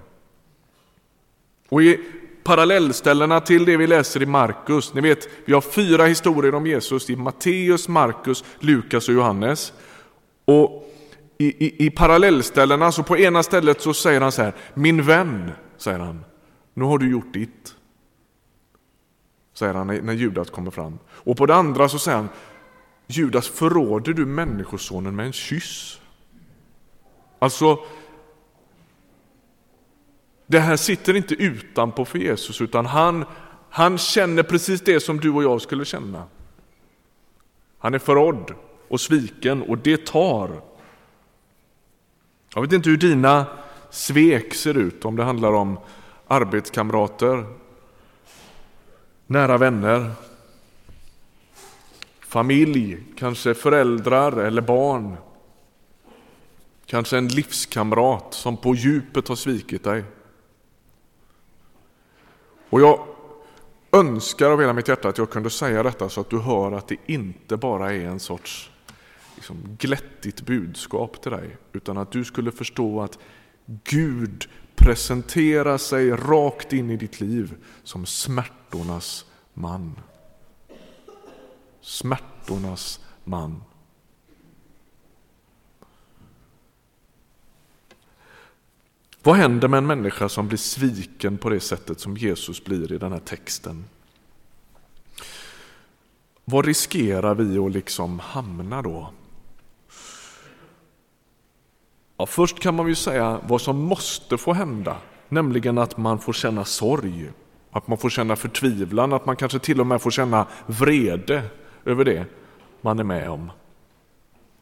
Och 1.70 1.84
i 1.84 2.00
parallellställena 2.44 3.42
till 3.42 3.66
det 3.66 3.78
vi 3.78 3.88
läser 3.88 4.22
i 4.22 4.26
Markus, 4.26 4.94
ni 4.94 5.02
vet 5.02 5.28
vi 5.46 5.54
har 5.54 5.62
fyra 5.62 6.06
historier 6.06 6.56
om 6.56 6.68
Jesus 6.68 7.10
i 7.10 7.16
Matteus, 7.16 7.88
Markus, 7.88 8.44
Lukas 8.60 9.08
och 9.08 9.14
Johannes. 9.14 9.74
Och 10.46 10.92
i, 11.38 11.66
i, 11.66 11.86
i 11.86 11.90
parallellställena, 11.90 12.92
så 12.92 13.04
på 13.04 13.18
ena 13.18 13.44
stället 13.44 13.82
så 13.82 13.94
säger 13.94 14.22
han 14.22 14.32
så 14.32 14.42
här, 14.42 14.54
min 14.74 15.04
vän, 15.04 15.52
säger 15.78 16.00
han, 16.00 16.26
nu 16.74 16.84
har 16.84 16.98
du 16.98 17.12
gjort 17.12 17.34
ditt 17.34 17.76
säger 19.60 19.74
han 19.74 19.88
när 19.88 20.14
Judas 20.14 20.50
kommer 20.50 20.72
fram. 20.72 21.00
Och 21.10 21.38
på 21.38 21.46
det 21.46 21.56
andra 21.56 21.90
så 21.90 22.00
säger 22.00 22.18
han, 22.18 22.30
Judas 23.08 23.48
förråder 23.48 24.14
du 24.14 24.26
människosonen 24.26 25.16
med 25.16 25.26
en 25.26 25.34
kyss? 25.34 26.02
Alltså, 27.40 27.80
det 30.52 30.60
här 30.60 30.78
sitter 30.78 31.16
inte 31.16 31.34
utanpå 31.34 32.06
för 32.06 32.20
Jesus 32.20 32.62
utan 32.62 32.86
han, 32.86 33.26
han 33.70 33.98
känner 33.98 34.44
precis 34.44 34.82
det 34.82 35.00
som 35.00 35.20
du 35.20 35.30
och 35.30 35.44
jag 35.44 35.62
skulle 35.62 35.86
känna. 35.86 36.24
Han 37.78 37.94
är 37.94 38.00
förrådd 38.00 38.54
och 38.88 39.02
sviken 39.02 39.62
och 39.62 39.78
det 39.78 40.06
tar. 40.06 40.62
Jag 42.56 42.62
vet 42.62 42.74
inte 42.74 42.90
hur 42.90 42.98
dina 42.98 43.46
svek 43.90 44.54
ser 44.54 44.78
ut, 44.78 45.06
om 45.06 45.16
det 45.16 45.24
handlar 45.24 45.54
om 45.54 45.80
arbetskamrater, 46.28 47.46
nära 49.28 49.58
vänner, 49.58 50.12
familj, 52.20 53.04
kanske 53.18 53.54
föräldrar 53.54 54.32
eller 54.32 54.62
barn. 54.62 55.18
Kanske 56.86 57.18
en 57.18 57.28
livskamrat 57.28 58.34
som 58.34 58.58
på 58.58 58.76
djupet 58.76 59.28
har 59.28 59.36
svikit 59.36 59.84
dig. 59.84 60.04
Och 62.70 62.82
jag 62.82 63.06
önskar 63.92 64.52
av 64.52 64.60
hela 64.60 64.74
mitt 64.74 64.88
hjärta 64.88 65.10
att 65.10 65.18
jag 65.18 65.30
kunde 65.30 65.50
säga 65.50 65.84
detta 65.84 66.10
så 66.10 66.22
att 66.22 66.30
du 66.30 66.40
hör 66.40 66.72
att 66.72 66.88
det 66.88 66.98
inte 67.06 67.58
bara 67.58 67.94
är 67.94 68.06
en 68.06 68.20
sorts 68.20 68.72
liksom, 69.36 69.78
glättigt 69.80 70.42
budskap 70.42 71.22
till 71.22 71.32
dig, 71.32 71.58
utan 71.74 71.98
att 71.98 72.12
du 72.12 72.26
skulle 72.26 72.52
förstå 72.52 73.02
att 73.02 73.20
Gud 73.66 74.50
presenterar 74.76 75.78
sig 75.78 76.12
rakt 76.12 76.74
in 76.74 76.90
i 76.90 76.98
ditt 76.98 77.22
liv 77.22 77.56
som 77.84 78.06
smärtornas 78.06 79.26
man. 79.54 80.00
Smärtornas 81.82 83.00
man. 83.24 83.64
Vad 89.24 89.36
händer 89.36 89.68
med 89.68 89.78
en 89.78 89.88
människa 89.88 90.30
som 90.30 90.48
blir 90.48 90.58
sviken 90.58 91.38
på 91.38 91.50
det 91.50 91.60
sättet 91.60 92.00
som 92.00 92.18
Jesus 92.18 92.64
blir 92.64 92.92
i 92.92 92.98
den 92.98 93.12
här 93.12 93.20
texten? 93.20 93.86
Vad 96.46 96.66
riskerar 96.66 97.36
vi 97.36 97.58
att 97.58 97.72
liksom 97.72 98.20
hamna 98.20 98.82
då? 98.82 99.10
Ja, 102.18 102.26
först 102.26 102.60
kan 102.60 102.76
man 102.76 102.88
ju 102.88 102.96
säga 102.96 103.40
vad 103.48 103.62
som 103.62 103.78
måste 103.78 104.38
få 104.38 104.54
hända, 104.54 104.98
nämligen 105.30 105.78
att 105.78 105.98
man 105.98 106.20
får 106.20 106.34
känna 106.34 106.66
sorg, 106.66 107.30
att 107.72 107.88
man 107.88 107.98
får 107.98 108.10
känna 108.10 108.36
förtvivlan, 108.36 109.14
att 109.14 109.26
man 109.26 109.36
kanske 109.36 109.60
till 109.60 109.80
och 109.80 109.88
med 109.88 110.02
får 110.02 110.12
känna 110.12 110.48
vrede 110.66 111.44
över 111.86 112.06
det 112.06 112.26
man 112.82 113.00
är 113.00 113.04
med 113.04 113.30
om. 113.30 113.52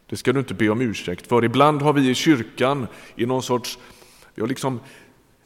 Det 0.10 0.17
ska 0.17 0.34
du 0.34 0.39
inte 0.39 0.54
be 0.54 0.70
om 0.70 0.82
ursäkt 0.82 1.28
för. 1.28 1.46
Ibland 1.46 1.82
har 1.82 1.93
vi 1.93 2.10
i 2.10 2.15
kyrkan 2.15 2.88
i 3.15 3.26
någon 3.26 3.43
sorts, 3.43 3.80
vi 4.38 4.41
har 4.41 4.47
liksom 4.47 4.80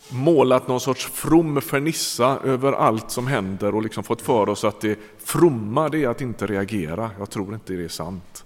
målat 0.10 0.68
någon 0.68 0.80
sorts 0.80 1.06
from 1.06 1.62
fernissa 1.62 2.40
över 2.44 2.74
allt 2.74 3.12
som 3.12 3.28
händer 3.28 3.76
och 3.76 3.84
liksom 3.84 4.04
fått 4.04 4.22
för 4.22 4.50
oss 4.50 4.64
att 4.64 4.82
det 4.82 5.00
fromma 5.18 5.90
det 5.90 6.04
är 6.04 6.08
att 6.08 6.22
inte 6.22 6.48
reagera. 6.48 7.12
Jag 7.20 7.30
tror 7.30 7.54
inte 7.54 7.74
det 7.74 7.84
är 7.84 7.88
sant. 7.88 8.46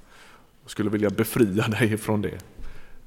Jag 0.64 0.72
skulle 0.72 0.90
vilja 0.90 1.10
befria 1.10 1.68
dig 1.80 1.98
från 1.98 2.22
det. 2.22 2.38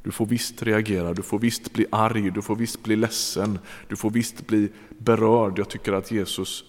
Du 0.02 0.10
får 0.10 0.26
visst 0.26 0.62
reagera, 0.62 1.14
du 1.14 1.22
får 1.22 1.38
visst 1.38 1.72
bli 1.72 1.86
arg, 1.92 2.30
du 2.30 2.42
får 2.42 2.56
visst 2.56 2.82
bli 2.82 2.96
ledsen, 2.96 3.58
du 3.88 3.96
får 3.96 4.10
visst 4.10 4.46
bli 4.46 4.68
berörd. 4.88 5.58
Jag 5.58 5.68
tycker 5.68 5.92
att 5.92 6.10
Jesus 6.10 6.64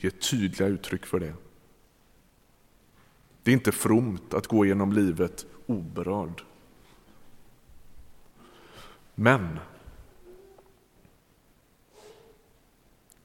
ger 0.00 0.10
tydliga 0.10 0.68
uttryck 0.68 1.06
för 1.06 1.20
det. 1.20 1.32
Det 3.42 3.50
är 3.50 3.54
inte 3.54 3.72
fromt 3.72 4.34
att 4.34 4.46
gå 4.46 4.66
genom 4.66 4.92
livet 4.92 5.46
oberörd. 5.66 6.42
Men 9.14 9.58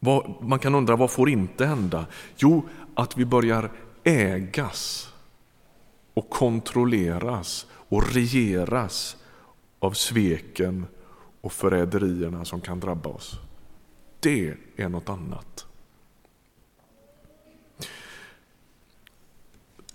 vad, 0.03 0.43
man 0.43 0.59
kan 0.59 0.75
undra 0.75 0.95
vad 0.95 1.11
får 1.11 1.29
inte 1.29 1.65
hända? 1.65 2.05
Jo, 2.37 2.63
att 2.93 3.17
vi 3.17 3.25
börjar 3.25 3.71
ägas 4.03 5.13
och 6.13 6.29
kontrolleras 6.29 7.67
och 7.71 8.13
regeras 8.13 9.17
av 9.79 9.91
sveken 9.91 10.85
och 11.41 11.53
förräderierna 11.53 12.45
som 12.45 12.61
kan 12.61 12.79
drabba 12.79 13.09
oss. 13.09 13.39
Det 14.19 14.53
är 14.75 14.89
något 14.89 15.09
annat. 15.09 15.65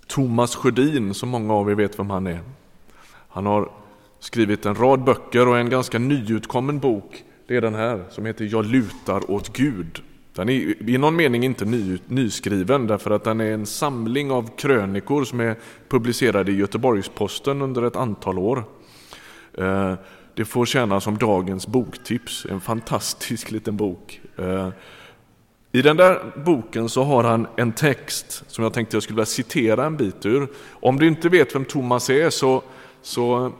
Thomas 0.06 0.56
Sjödin, 0.56 1.14
som 1.14 1.28
många 1.28 1.54
av 1.54 1.70
er 1.70 1.74
vet 1.74 1.98
vem 1.98 2.10
han 2.10 2.26
är, 2.26 2.40
han 3.28 3.46
har 3.46 3.72
skrivit 4.18 4.66
en 4.66 4.74
rad 4.74 5.04
böcker 5.04 5.48
och 5.48 5.58
en 5.58 5.70
ganska 5.70 5.98
nyutkommen 5.98 6.78
bok, 6.78 7.24
det 7.46 7.56
är 7.56 7.60
den 7.60 7.74
här 7.74 8.04
som 8.10 8.26
heter 8.26 8.48
Jag 8.52 8.66
lutar 8.66 9.30
åt 9.30 9.56
Gud. 9.56 10.02
Den 10.34 10.48
är 10.48 10.90
i 10.90 10.98
någon 10.98 11.16
mening 11.16 11.44
inte 11.44 11.64
ny, 11.64 11.98
nyskriven 12.06 12.86
därför 12.86 13.10
att 13.10 13.24
den 13.24 13.40
är 13.40 13.52
en 13.52 13.66
samling 13.66 14.30
av 14.30 14.56
krönikor 14.56 15.24
som 15.24 15.40
är 15.40 15.56
publicerade 15.88 16.52
i 16.52 16.56
Göteborgs-Posten 16.56 17.62
under 17.62 17.82
ett 17.82 17.96
antal 17.96 18.38
år. 18.38 18.64
Eh, 19.58 19.94
det 20.34 20.44
får 20.44 20.66
tjäna 20.66 21.00
som 21.00 21.18
dagens 21.18 21.66
boktips, 21.66 22.46
en 22.50 22.60
fantastisk 22.60 23.50
liten 23.50 23.76
bok. 23.76 24.20
Eh, 24.36 24.68
I 25.72 25.82
den 25.82 25.96
där 25.96 26.32
boken 26.44 26.88
så 26.88 27.02
har 27.02 27.24
han 27.24 27.46
en 27.56 27.72
text 27.72 28.44
som 28.46 28.64
jag 28.64 28.72
tänkte 28.72 28.96
jag 28.96 29.02
skulle 29.02 29.16
vilja 29.16 29.26
citera 29.26 29.86
en 29.86 29.96
bit 29.96 30.26
ur. 30.26 30.48
Om 30.70 30.98
du 30.98 31.06
inte 31.06 31.28
vet 31.28 31.54
vem 31.54 31.64
Thomas 31.64 32.10
är 32.10 32.30
så, 32.30 32.62
så 33.02 33.52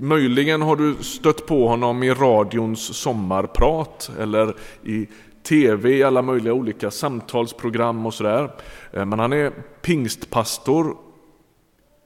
möjligen 0.00 0.62
har 0.62 0.76
du 0.76 0.94
stött 0.94 1.46
på 1.46 1.68
honom 1.68 2.02
i 2.02 2.10
radions 2.10 2.96
sommarprat 2.96 4.10
eller 4.18 4.54
i 4.84 5.08
tv 5.42 5.90
i 5.90 6.02
alla 6.02 6.22
möjliga 6.22 6.52
olika 6.52 6.90
samtalsprogram 6.90 8.06
och 8.06 8.14
sådär. 8.14 8.50
Eh, 8.92 9.04
men 9.04 9.18
han 9.18 9.32
är 9.32 9.52
pingstpastor 9.82 10.96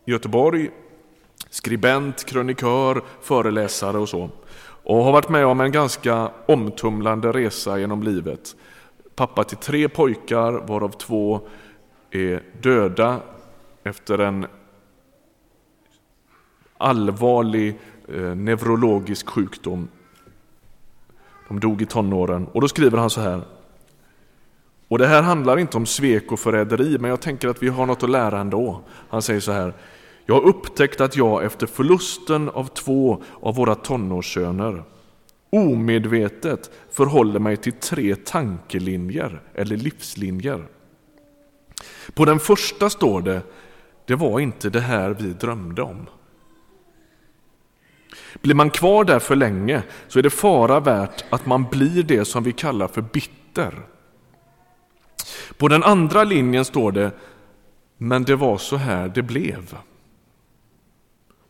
i 0.07 0.11
Göteborg 0.11 0.71
skribent, 1.51 2.25
krönikör, 2.25 3.03
föreläsare 3.21 3.99
och 3.99 4.09
så. 4.09 4.31
Och 4.85 5.05
har 5.05 5.13
varit 5.13 5.29
med 5.29 5.47
om 5.47 5.61
en 5.61 5.73
ganska 5.73 6.31
omtumlande 6.47 7.33
resa 7.33 7.79
genom 7.79 8.03
livet. 8.03 8.57
Pappa 9.15 9.45
till 9.45 9.57
tre 9.57 9.89
pojkar, 9.89 10.53
varav 10.53 10.91
två 10.91 11.41
är 12.11 12.43
döda 12.63 13.21
efter 13.85 14.19
en 14.19 14.47
allvarlig 16.79 17.79
eh, 18.09 18.35
neurologisk 18.35 19.29
sjukdom. 19.29 19.89
De 21.49 21.61
dog 21.61 21.83
i 21.83 21.87
tonåren. 21.87 22.47
Och 22.53 22.61
då 22.61 22.69
skriver 22.69 22.99
han 22.99 23.11
så 23.11 23.21
här. 23.21 23.43
Och 24.89 24.99
det 24.99 25.07
här 25.07 25.23
handlar 25.23 25.59
inte 25.59 25.77
om 25.77 25.87
svek 25.87 26.33
och 26.33 26.41
förräderi, 26.41 26.99
men 26.99 27.11
jag 27.11 27.21
tänker 27.21 27.49
att 27.49 27.63
vi 27.63 27.69
har 27.69 27.87
något 27.87 28.03
att 28.03 28.11
lära 28.11 28.41
ändå. 28.41 28.81
Han 29.09 29.23
säger 29.23 29.41
så 29.41 29.53
här. 29.53 29.75
Jag 30.27 30.35
har 30.35 30.43
upptäckt 30.43 31.01
att 31.01 31.17
jag 31.17 31.45
efter 31.45 31.67
förlusten 31.67 32.49
av 32.49 32.65
två 32.65 33.23
av 33.41 33.55
våra 33.55 33.75
tonårssöner 33.75 34.85
omedvetet 35.55 36.71
förhåller 36.91 37.41
mig 37.41 37.57
till 37.57 37.73
tre 37.73 38.17
tankelinjer 38.17 39.43
eller 39.55 39.77
livslinjer. 39.77 40.67
På 42.15 42.25
den 42.25 42.39
första 42.39 42.91
står 42.91 43.23
det, 43.23 43.43
det 44.05 44.15
var 44.15 44.41
inte 44.41 44.71
det 44.71 44.81
här 44.81 45.11
vi 45.11 45.33
drömde 45.33 45.83
om. 45.83 46.07
Blir 48.43 48.55
man 48.55 48.71
kvar 48.71 49.05
där 49.05 49.19
för 49.19 49.37
länge 49.37 49.83
så 50.09 50.19
är 50.19 50.23
det 50.23 50.31
fara 50.31 50.81
värt 50.81 51.25
att 51.31 51.47
man 51.47 51.65
blir 51.71 52.03
det 52.03 52.25
som 52.25 52.43
vi 52.43 52.53
kallar 52.53 52.89
för 52.89 53.03
bitter. 53.03 53.75
På 55.57 55.69
den 55.69 55.83
andra 55.83 56.25
linjen 56.25 56.65
står 56.65 56.93
det 56.93 57.11
men 57.99 58.25
det 58.25 58.37
var 58.37 58.59
så 58.59 58.77
här 58.77 59.09
det 59.09 59.23
blev. 59.23 59.77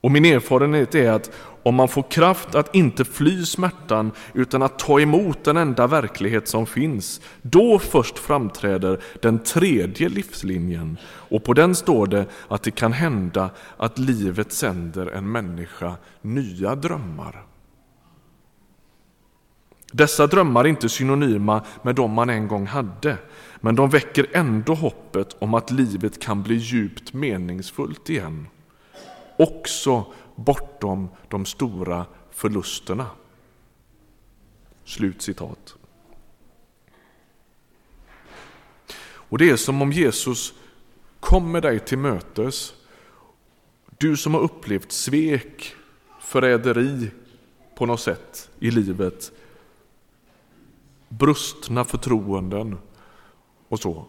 Och 0.04 0.10
min 0.10 0.24
erfarenhet 0.24 0.94
är 0.94 1.10
att 1.10 1.30
om 1.62 1.74
man 1.74 1.88
får 1.88 2.02
kraft 2.02 2.54
att 2.54 2.74
inte 2.74 3.04
fly 3.04 3.44
smärtan 3.44 4.12
utan 4.34 4.62
att 4.62 4.78
ta 4.78 5.00
emot 5.00 5.44
den 5.44 5.56
enda 5.56 5.86
verklighet 5.86 6.48
som 6.48 6.66
finns, 6.66 7.20
då 7.42 7.78
först 7.78 8.18
framträder 8.18 9.00
den 9.22 9.38
tredje 9.38 10.08
livslinjen. 10.08 10.98
Och 11.04 11.44
på 11.44 11.52
den 11.52 11.74
står 11.74 12.06
det 12.06 12.26
att 12.48 12.62
det 12.62 12.70
kan 12.70 12.92
hända 12.92 13.50
att 13.76 13.98
livet 13.98 14.52
sänder 14.52 15.06
en 15.06 15.32
människa 15.32 15.94
nya 16.22 16.74
drömmar. 16.74 17.44
Dessa 19.92 20.26
drömmar 20.26 20.64
är 20.64 20.68
inte 20.68 20.88
synonyma 20.88 21.64
med 21.82 21.94
de 21.94 22.12
man 22.12 22.30
en 22.30 22.48
gång 22.48 22.66
hade, 22.66 23.16
men 23.60 23.74
de 23.74 23.90
väcker 23.90 24.26
ändå 24.32 24.74
hoppet 24.74 25.36
om 25.38 25.54
att 25.54 25.70
livet 25.70 26.22
kan 26.22 26.42
bli 26.42 26.54
djupt 26.54 27.12
meningsfullt 27.12 28.10
igen. 28.10 28.46
Också 29.36 30.12
bortom 30.34 31.08
de 31.28 31.46
stora 31.46 32.06
förlusterna. 32.30 33.06
Slut 34.84 35.22
citat. 35.22 35.76
Och 39.02 39.38
det 39.38 39.50
är 39.50 39.56
som 39.56 39.82
om 39.82 39.92
Jesus 39.92 40.54
kommer 41.20 41.60
dig 41.60 41.80
till 41.80 41.98
mötes. 41.98 42.74
Du 43.98 44.16
som 44.16 44.34
har 44.34 44.40
upplevt 44.40 44.92
svek, 44.92 45.74
förräderi 46.20 47.10
på 47.74 47.86
något 47.86 48.00
sätt 48.00 48.50
i 48.58 48.70
livet, 48.70 49.32
brustna 51.08 51.84
förtroenden 51.84 52.78
och 53.68 53.80
så 53.80 54.06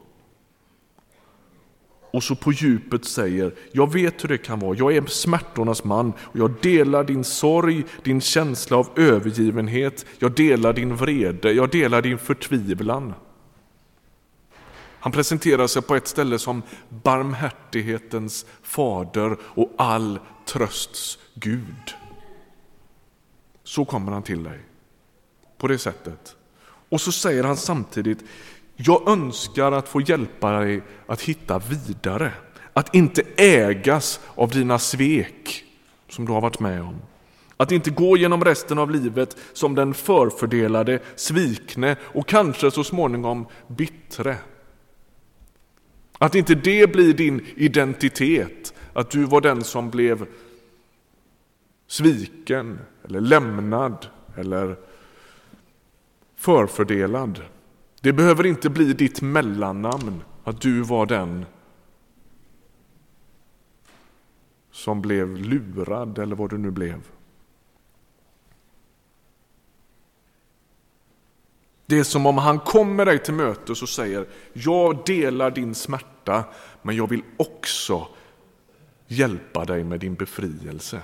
och 2.16 2.24
så 2.24 2.36
på 2.36 2.52
djupet 2.52 3.06
säger 3.06 3.56
jag 3.72 3.94
vet 3.94 4.24
hur 4.24 4.30
det 4.30 4.38
kan 4.38 4.60
vara, 4.60 4.78
jag 4.78 4.96
är 4.96 5.06
smärtornas 5.06 5.84
man 5.84 6.14
och 6.20 6.40
jag 6.40 6.54
delar 6.62 7.04
din 7.04 7.24
sorg, 7.24 7.84
din 8.04 8.22
känsla 8.22 8.78
av 8.78 8.90
övergivenhet, 8.96 10.06
jag 10.20 10.32
delar 10.32 10.74
din 10.74 10.96
vrede, 10.96 11.52
jag 11.52 11.70
delar 11.70 12.02
din 12.02 12.18
förtvivlan. 12.18 13.14
Han 15.00 15.12
presenterar 15.12 15.68
sig 15.68 15.82
på 15.82 15.96
ett 15.96 16.08
ställe 16.08 16.40
som 16.40 16.62
barmhärtighetens 16.90 18.46
fader 18.62 19.38
och 19.44 19.74
all 19.78 20.20
trösts 20.46 21.18
Gud. 21.34 21.96
Så 23.64 23.86
kommer 23.86 24.12
han 24.12 24.24
till 24.24 24.44
dig, 24.44 24.60
på 25.58 25.68
det 25.68 25.78
sättet. 25.78 26.36
Och 26.90 27.02
så 27.02 27.12
säger 27.12 27.44
han 27.44 27.58
samtidigt, 27.58 28.24
jag 28.76 29.10
önskar 29.10 29.72
att 29.72 29.90
få 29.90 30.02
hjälpa 30.02 30.60
dig 30.60 30.82
att 31.08 31.22
hitta 31.22 31.60
vidare. 31.60 32.32
Att 32.74 32.96
inte 32.96 33.24
ägas 33.38 34.20
av 34.36 34.50
dina 34.50 34.80
svek 34.80 35.64
som 36.10 36.26
du 36.26 36.32
har 36.32 36.42
varit 36.42 36.60
med 36.60 36.82
om. 36.82 36.96
Att 37.58 37.72
inte 37.72 37.90
gå 37.90 38.18
genom 38.18 38.44
resten 38.44 38.80
av 38.80 38.92
livet 38.92 39.38
som 39.54 39.76
den 39.76 39.94
förfördelade, 39.94 41.00
svikne 41.16 41.96
och 42.02 42.28
kanske 42.28 42.72
så 42.72 42.84
småningom 42.84 43.48
bittre. 43.68 44.38
Att 46.18 46.36
inte 46.36 46.56
det 46.56 46.92
blir 46.92 47.14
din 47.14 47.46
identitet, 47.56 48.74
att 48.94 49.10
du 49.10 49.24
var 49.24 49.42
den 49.42 49.64
som 49.64 49.90
blev 49.90 50.26
sviken 51.88 52.80
eller 53.04 53.22
lämnad 53.22 54.08
eller 54.38 54.76
förfördelad. 56.36 57.42
Det 58.06 58.14
behöver 58.14 58.46
inte 58.46 58.70
bli 58.70 58.94
ditt 58.94 59.22
mellannamn, 59.22 60.24
att 60.44 60.62
du 60.62 60.82
var 60.82 61.06
den 61.06 61.46
som 64.72 65.02
blev 65.02 65.38
lurad 65.38 66.20
eller 66.20 66.36
vad 66.36 66.50
du 66.50 66.58
nu 66.58 66.72
blev. 66.72 67.02
Det 71.86 72.00
är 72.00 72.04
som 72.04 72.26
om 72.26 72.38
han 72.38 72.60
kommer 72.60 73.06
dig 73.06 73.20
till 73.20 73.34
mötes 73.34 73.82
och 73.82 73.90
säger 73.90 74.28
jag 74.54 75.06
delar 75.06 75.52
din 75.52 75.76
smärta 75.76 76.44
men 76.82 76.96
jag 76.96 77.10
vill 77.10 77.24
också 77.38 78.08
hjälpa 79.08 79.66
dig 79.66 79.84
med 79.84 80.00
din 80.00 80.16
befrielse. 80.16 81.02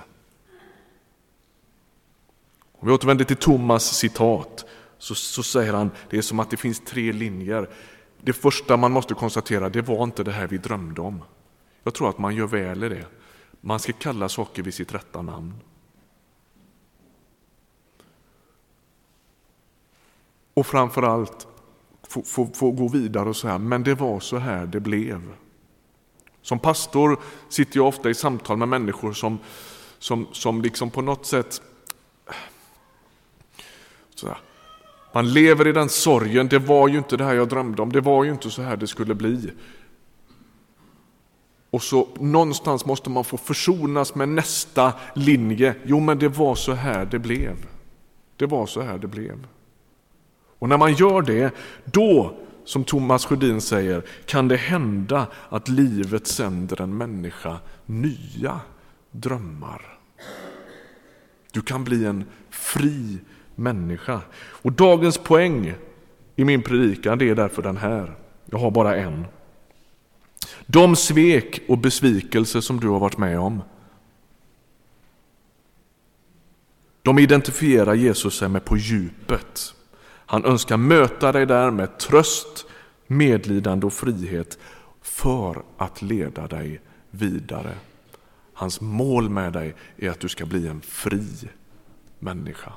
Om 2.72 2.88
vi 2.88 2.94
återvänder 2.94 3.24
till 3.24 3.36
Thomas 3.36 3.96
citat 3.96 4.64
så, 5.02 5.14
så 5.14 5.42
säger 5.42 5.72
han 5.72 5.90
det 6.10 6.18
är 6.18 6.22
som 6.22 6.40
att 6.40 6.50
det 6.50 6.56
finns 6.56 6.80
tre 6.80 7.12
linjer. 7.12 7.70
Det 8.20 8.32
första 8.32 8.76
man 8.76 8.92
måste 8.92 9.14
konstatera 9.14 9.68
det 9.68 9.82
var 9.82 10.04
inte 10.04 10.24
det 10.24 10.32
här 10.32 10.46
vi 10.46 10.58
drömde 10.58 11.00
om. 11.00 11.22
Jag 11.82 11.94
tror 11.94 12.08
att 12.08 12.18
man 12.18 12.34
gör 12.34 12.46
väl 12.46 12.84
i 12.84 12.88
det. 12.88 13.06
Man 13.60 13.80
ska 13.80 13.92
kalla 13.92 14.28
saker 14.28 14.62
vid 14.62 14.74
sitt 14.74 14.94
rätta 14.94 15.22
namn. 15.22 15.54
Och 20.54 20.66
framförallt 20.66 21.46
få, 22.08 22.22
få, 22.22 22.46
få 22.46 22.70
gå 22.70 22.88
vidare 22.88 23.28
och 23.28 23.36
säga, 23.36 23.58
men 23.58 23.82
det 23.82 23.94
var 23.94 24.20
så 24.20 24.38
här 24.38 24.66
det 24.66 24.80
blev. 24.80 25.34
Som 26.42 26.58
pastor 26.58 27.20
sitter 27.48 27.76
jag 27.76 27.88
ofta 27.88 28.10
i 28.10 28.14
samtal 28.14 28.56
med 28.56 28.68
människor 28.68 29.12
som, 29.12 29.38
som, 29.98 30.26
som 30.32 30.62
liksom 30.62 30.90
på 30.90 31.02
något 31.02 31.26
sätt 31.26 31.62
så 34.14 34.36
man 35.12 35.32
lever 35.32 35.66
i 35.66 35.72
den 35.72 35.88
sorgen, 35.88 36.48
det 36.48 36.58
var 36.58 36.88
ju 36.88 36.98
inte 36.98 37.16
det 37.16 37.24
här 37.24 37.34
jag 37.34 37.48
drömde 37.48 37.82
om, 37.82 37.92
det 37.92 38.00
var 38.00 38.24
ju 38.24 38.30
inte 38.30 38.50
så 38.50 38.62
här 38.62 38.76
det 38.76 38.86
skulle 38.86 39.14
bli. 39.14 39.52
Och 41.70 41.82
så 41.82 42.08
någonstans 42.20 42.86
måste 42.86 43.10
man 43.10 43.24
få 43.24 43.36
försonas 43.36 44.14
med 44.14 44.28
nästa 44.28 44.92
linje. 45.14 45.74
Jo, 45.84 46.00
men 46.00 46.18
det 46.18 46.28
var 46.28 46.54
så 46.54 46.72
här 46.72 47.06
det 47.06 47.18
blev. 47.18 47.56
Det 48.36 48.46
var 48.46 48.66
så 48.66 48.80
här 48.80 48.98
det 48.98 49.06
blev. 49.06 49.46
Och 50.58 50.68
när 50.68 50.78
man 50.78 50.94
gör 50.94 51.22
det, 51.22 51.54
då, 51.84 52.36
som 52.64 52.84
Thomas 52.84 53.24
Sjödin 53.24 53.60
säger, 53.60 54.02
kan 54.26 54.48
det 54.48 54.56
hända 54.56 55.26
att 55.48 55.68
livet 55.68 56.26
sänder 56.26 56.80
en 56.80 56.96
människa 56.96 57.58
nya 57.86 58.60
drömmar. 59.10 59.98
Du 61.52 61.62
kan 61.62 61.84
bli 61.84 62.04
en 62.04 62.24
fri 62.50 63.18
människa. 63.54 64.20
Och 64.34 64.72
dagens 64.72 65.18
poäng 65.18 65.74
i 66.36 66.44
min 66.44 66.62
predikan 66.62 67.18
det 67.18 67.30
är 67.30 67.34
därför 67.34 67.62
den 67.62 67.76
här. 67.76 68.14
Jag 68.44 68.58
har 68.58 68.70
bara 68.70 68.96
en. 68.96 69.24
De 70.66 70.96
svek 70.96 71.62
och 71.68 71.78
besvikelser 71.78 72.60
som 72.60 72.80
du 72.80 72.88
har 72.88 72.98
varit 72.98 73.18
med 73.18 73.38
om 73.38 73.62
de 77.02 77.18
identifierar 77.18 77.94
Jesus 77.94 78.38
sig 78.38 78.48
med 78.48 78.64
på 78.64 78.76
djupet. 78.76 79.74
Han 80.04 80.44
önskar 80.44 80.76
möta 80.76 81.32
dig 81.32 81.46
där 81.46 81.70
med 81.70 81.98
tröst, 81.98 82.66
medlidande 83.06 83.86
och 83.86 83.92
frihet 83.92 84.58
för 85.02 85.62
att 85.76 86.02
leda 86.02 86.46
dig 86.46 86.80
vidare. 87.10 87.74
Hans 88.54 88.80
mål 88.80 89.28
med 89.28 89.52
dig 89.52 89.74
är 89.96 90.10
att 90.10 90.20
du 90.20 90.28
ska 90.28 90.46
bli 90.46 90.68
en 90.68 90.80
fri 90.80 91.28
människa 92.18 92.72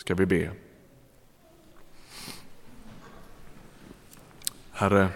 ska 0.00 0.14
vi 0.14 0.26
be. 0.26 0.50
Herre, 4.70 5.08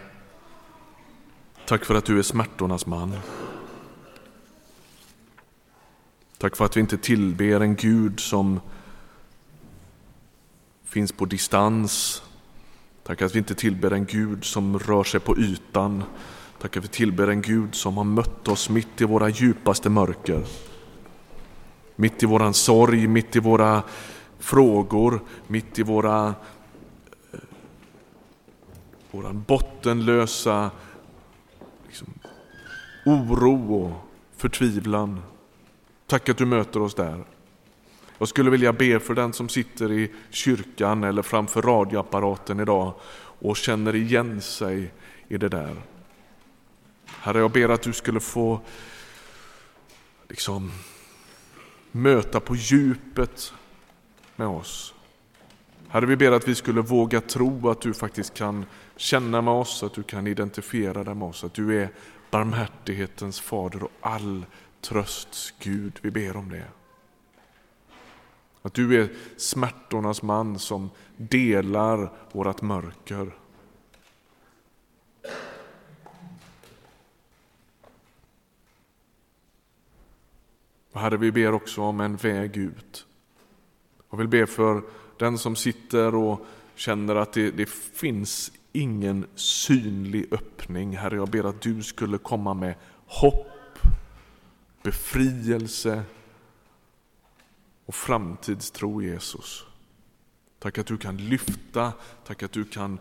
tack 1.66 1.84
för 1.84 1.94
att 1.94 2.04
du 2.04 2.18
är 2.18 2.22
smärtornas 2.22 2.86
man. 2.86 3.16
Tack 6.38 6.56
för 6.56 6.64
att 6.64 6.76
vi 6.76 6.80
inte 6.80 6.98
tillber 6.98 7.60
en 7.60 7.76
Gud 7.76 8.20
som 8.20 8.60
finns 10.84 11.12
på 11.12 11.24
distans. 11.24 12.22
Tack 13.02 13.22
att 13.22 13.34
vi 13.34 13.38
inte 13.38 13.54
tillber 13.54 13.90
en 13.90 14.06
Gud 14.06 14.44
som 14.44 14.78
rör 14.78 15.04
sig 15.04 15.20
på 15.20 15.38
ytan. 15.38 16.04
Tack 16.60 16.76
att 16.76 16.84
vi 16.84 16.88
tillber 16.88 17.28
en 17.28 17.42
Gud 17.42 17.74
som 17.74 17.96
har 17.96 18.04
mött 18.04 18.48
oss 18.48 18.70
mitt 18.70 19.00
i 19.00 19.04
våra 19.04 19.28
djupaste 19.28 19.90
mörker. 19.90 20.44
Mitt 21.96 22.22
i 22.22 22.26
våran 22.26 22.54
sorg, 22.54 23.06
mitt 23.06 23.36
i 23.36 23.38
våra 23.38 23.82
frågor 24.44 25.20
mitt 25.46 25.78
i 25.78 25.82
våra 25.82 26.34
eh, 27.32 27.38
vår 29.10 29.32
bottenlösa 29.32 30.70
liksom, 31.86 32.08
oro 33.06 33.74
och 33.74 33.92
förtvivlan. 34.36 35.22
Tack 36.06 36.28
att 36.28 36.38
du 36.38 36.46
möter 36.46 36.82
oss 36.82 36.94
där. 36.94 37.24
Jag 38.18 38.28
skulle 38.28 38.50
vilja 38.50 38.72
be 38.72 39.00
för 39.00 39.14
den 39.14 39.32
som 39.32 39.48
sitter 39.48 39.92
i 39.92 40.12
kyrkan 40.30 41.04
eller 41.04 41.22
framför 41.22 41.62
radioapparaten 41.62 42.60
idag 42.60 42.94
och 43.40 43.56
känner 43.56 43.94
igen 43.94 44.40
sig 44.40 44.92
i 45.28 45.36
det 45.36 45.48
där. 45.48 45.76
Herre, 47.06 47.38
jag 47.38 47.50
ber 47.50 47.68
att 47.68 47.82
du 47.82 47.92
skulle 47.92 48.20
få 48.20 48.60
liksom 50.28 50.72
möta 51.92 52.40
på 52.40 52.56
djupet 52.56 53.52
med 54.36 54.46
oss. 54.46 54.94
Herre, 55.88 56.06
vi 56.06 56.16
ber 56.16 56.32
att 56.32 56.48
vi 56.48 56.54
skulle 56.54 56.80
våga 56.80 57.20
tro 57.20 57.68
att 57.68 57.80
du 57.80 57.94
faktiskt 57.94 58.34
kan 58.34 58.64
känna 58.96 59.42
med 59.42 59.54
oss, 59.54 59.82
att 59.82 59.94
du 59.94 60.02
kan 60.02 60.26
identifiera 60.26 61.04
dig 61.04 61.14
med 61.14 61.28
oss, 61.28 61.44
att 61.44 61.54
du 61.54 61.82
är 61.82 61.88
barmhärtighetens 62.30 63.40
fader 63.40 63.82
och 63.82 63.90
all 64.00 64.46
trösts 64.80 65.54
Gud. 65.58 65.98
Vi 66.02 66.10
ber 66.10 66.36
om 66.36 66.48
det. 66.48 66.64
Att 68.62 68.74
du 68.74 69.02
är 69.02 69.08
smärtornas 69.36 70.22
man 70.22 70.58
som 70.58 70.90
delar 71.16 72.12
vårt 72.32 72.62
mörker. 72.62 73.34
Och 80.92 81.00
Herre, 81.00 81.16
vi 81.16 81.32
ber 81.32 81.52
också 81.52 81.82
om 81.82 82.00
en 82.00 82.16
väg 82.16 82.56
ut. 82.56 83.06
Jag 84.14 84.18
vill 84.18 84.28
be 84.28 84.46
för 84.46 84.82
den 85.18 85.38
som 85.38 85.56
sitter 85.56 86.14
och 86.14 86.46
känner 86.74 87.16
att 87.16 87.32
det, 87.32 87.50
det 87.50 87.68
finns 87.68 88.52
ingen 88.72 89.26
synlig 89.34 90.26
öppning. 90.30 90.96
Herre, 90.96 91.16
jag 91.16 91.28
ber 91.28 91.44
att 91.44 91.60
du 91.60 91.82
skulle 91.82 92.18
komma 92.18 92.54
med 92.54 92.74
hopp, 93.06 93.78
befrielse 94.82 96.02
och 97.86 97.94
framtidstro 97.94 99.02
Jesus. 99.02 99.64
Tack 100.58 100.78
att 100.78 100.86
du 100.86 100.96
kan 100.96 101.16
lyfta, 101.16 101.92
tack 102.26 102.42
att 102.42 102.52
du 102.52 102.64
kan 102.64 102.98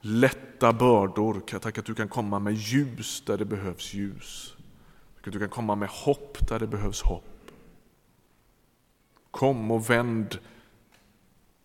lätta 0.00 0.72
bördor, 0.72 1.58
tack 1.58 1.78
att 1.78 1.86
du 1.86 1.94
kan 1.94 2.08
komma 2.08 2.38
med 2.38 2.54
ljus 2.54 3.22
där 3.26 3.38
det 3.38 3.44
behövs 3.44 3.94
ljus. 3.94 4.54
Tack 5.16 5.26
att 5.26 5.32
du 5.32 5.38
kan 5.38 5.48
komma 5.48 5.74
med 5.74 5.88
hopp 5.88 6.48
där 6.48 6.58
det 6.58 6.66
behövs 6.66 7.02
hopp. 7.02 7.33
Kom 9.34 9.70
och 9.70 9.90
vänd 9.90 10.38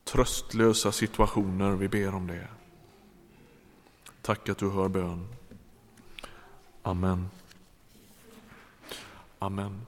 tröstlösa 0.04 0.92
situationer, 0.92 1.72
vi 1.72 1.88
ber 1.88 2.16
om 2.16 2.28
det. 2.28 2.48
Tack 4.22 4.50
att 4.50 4.58
du 4.58 4.70
hör 4.70 4.88
bön. 4.88 5.28
Amen. 6.84 7.30
Amen. 9.40 9.86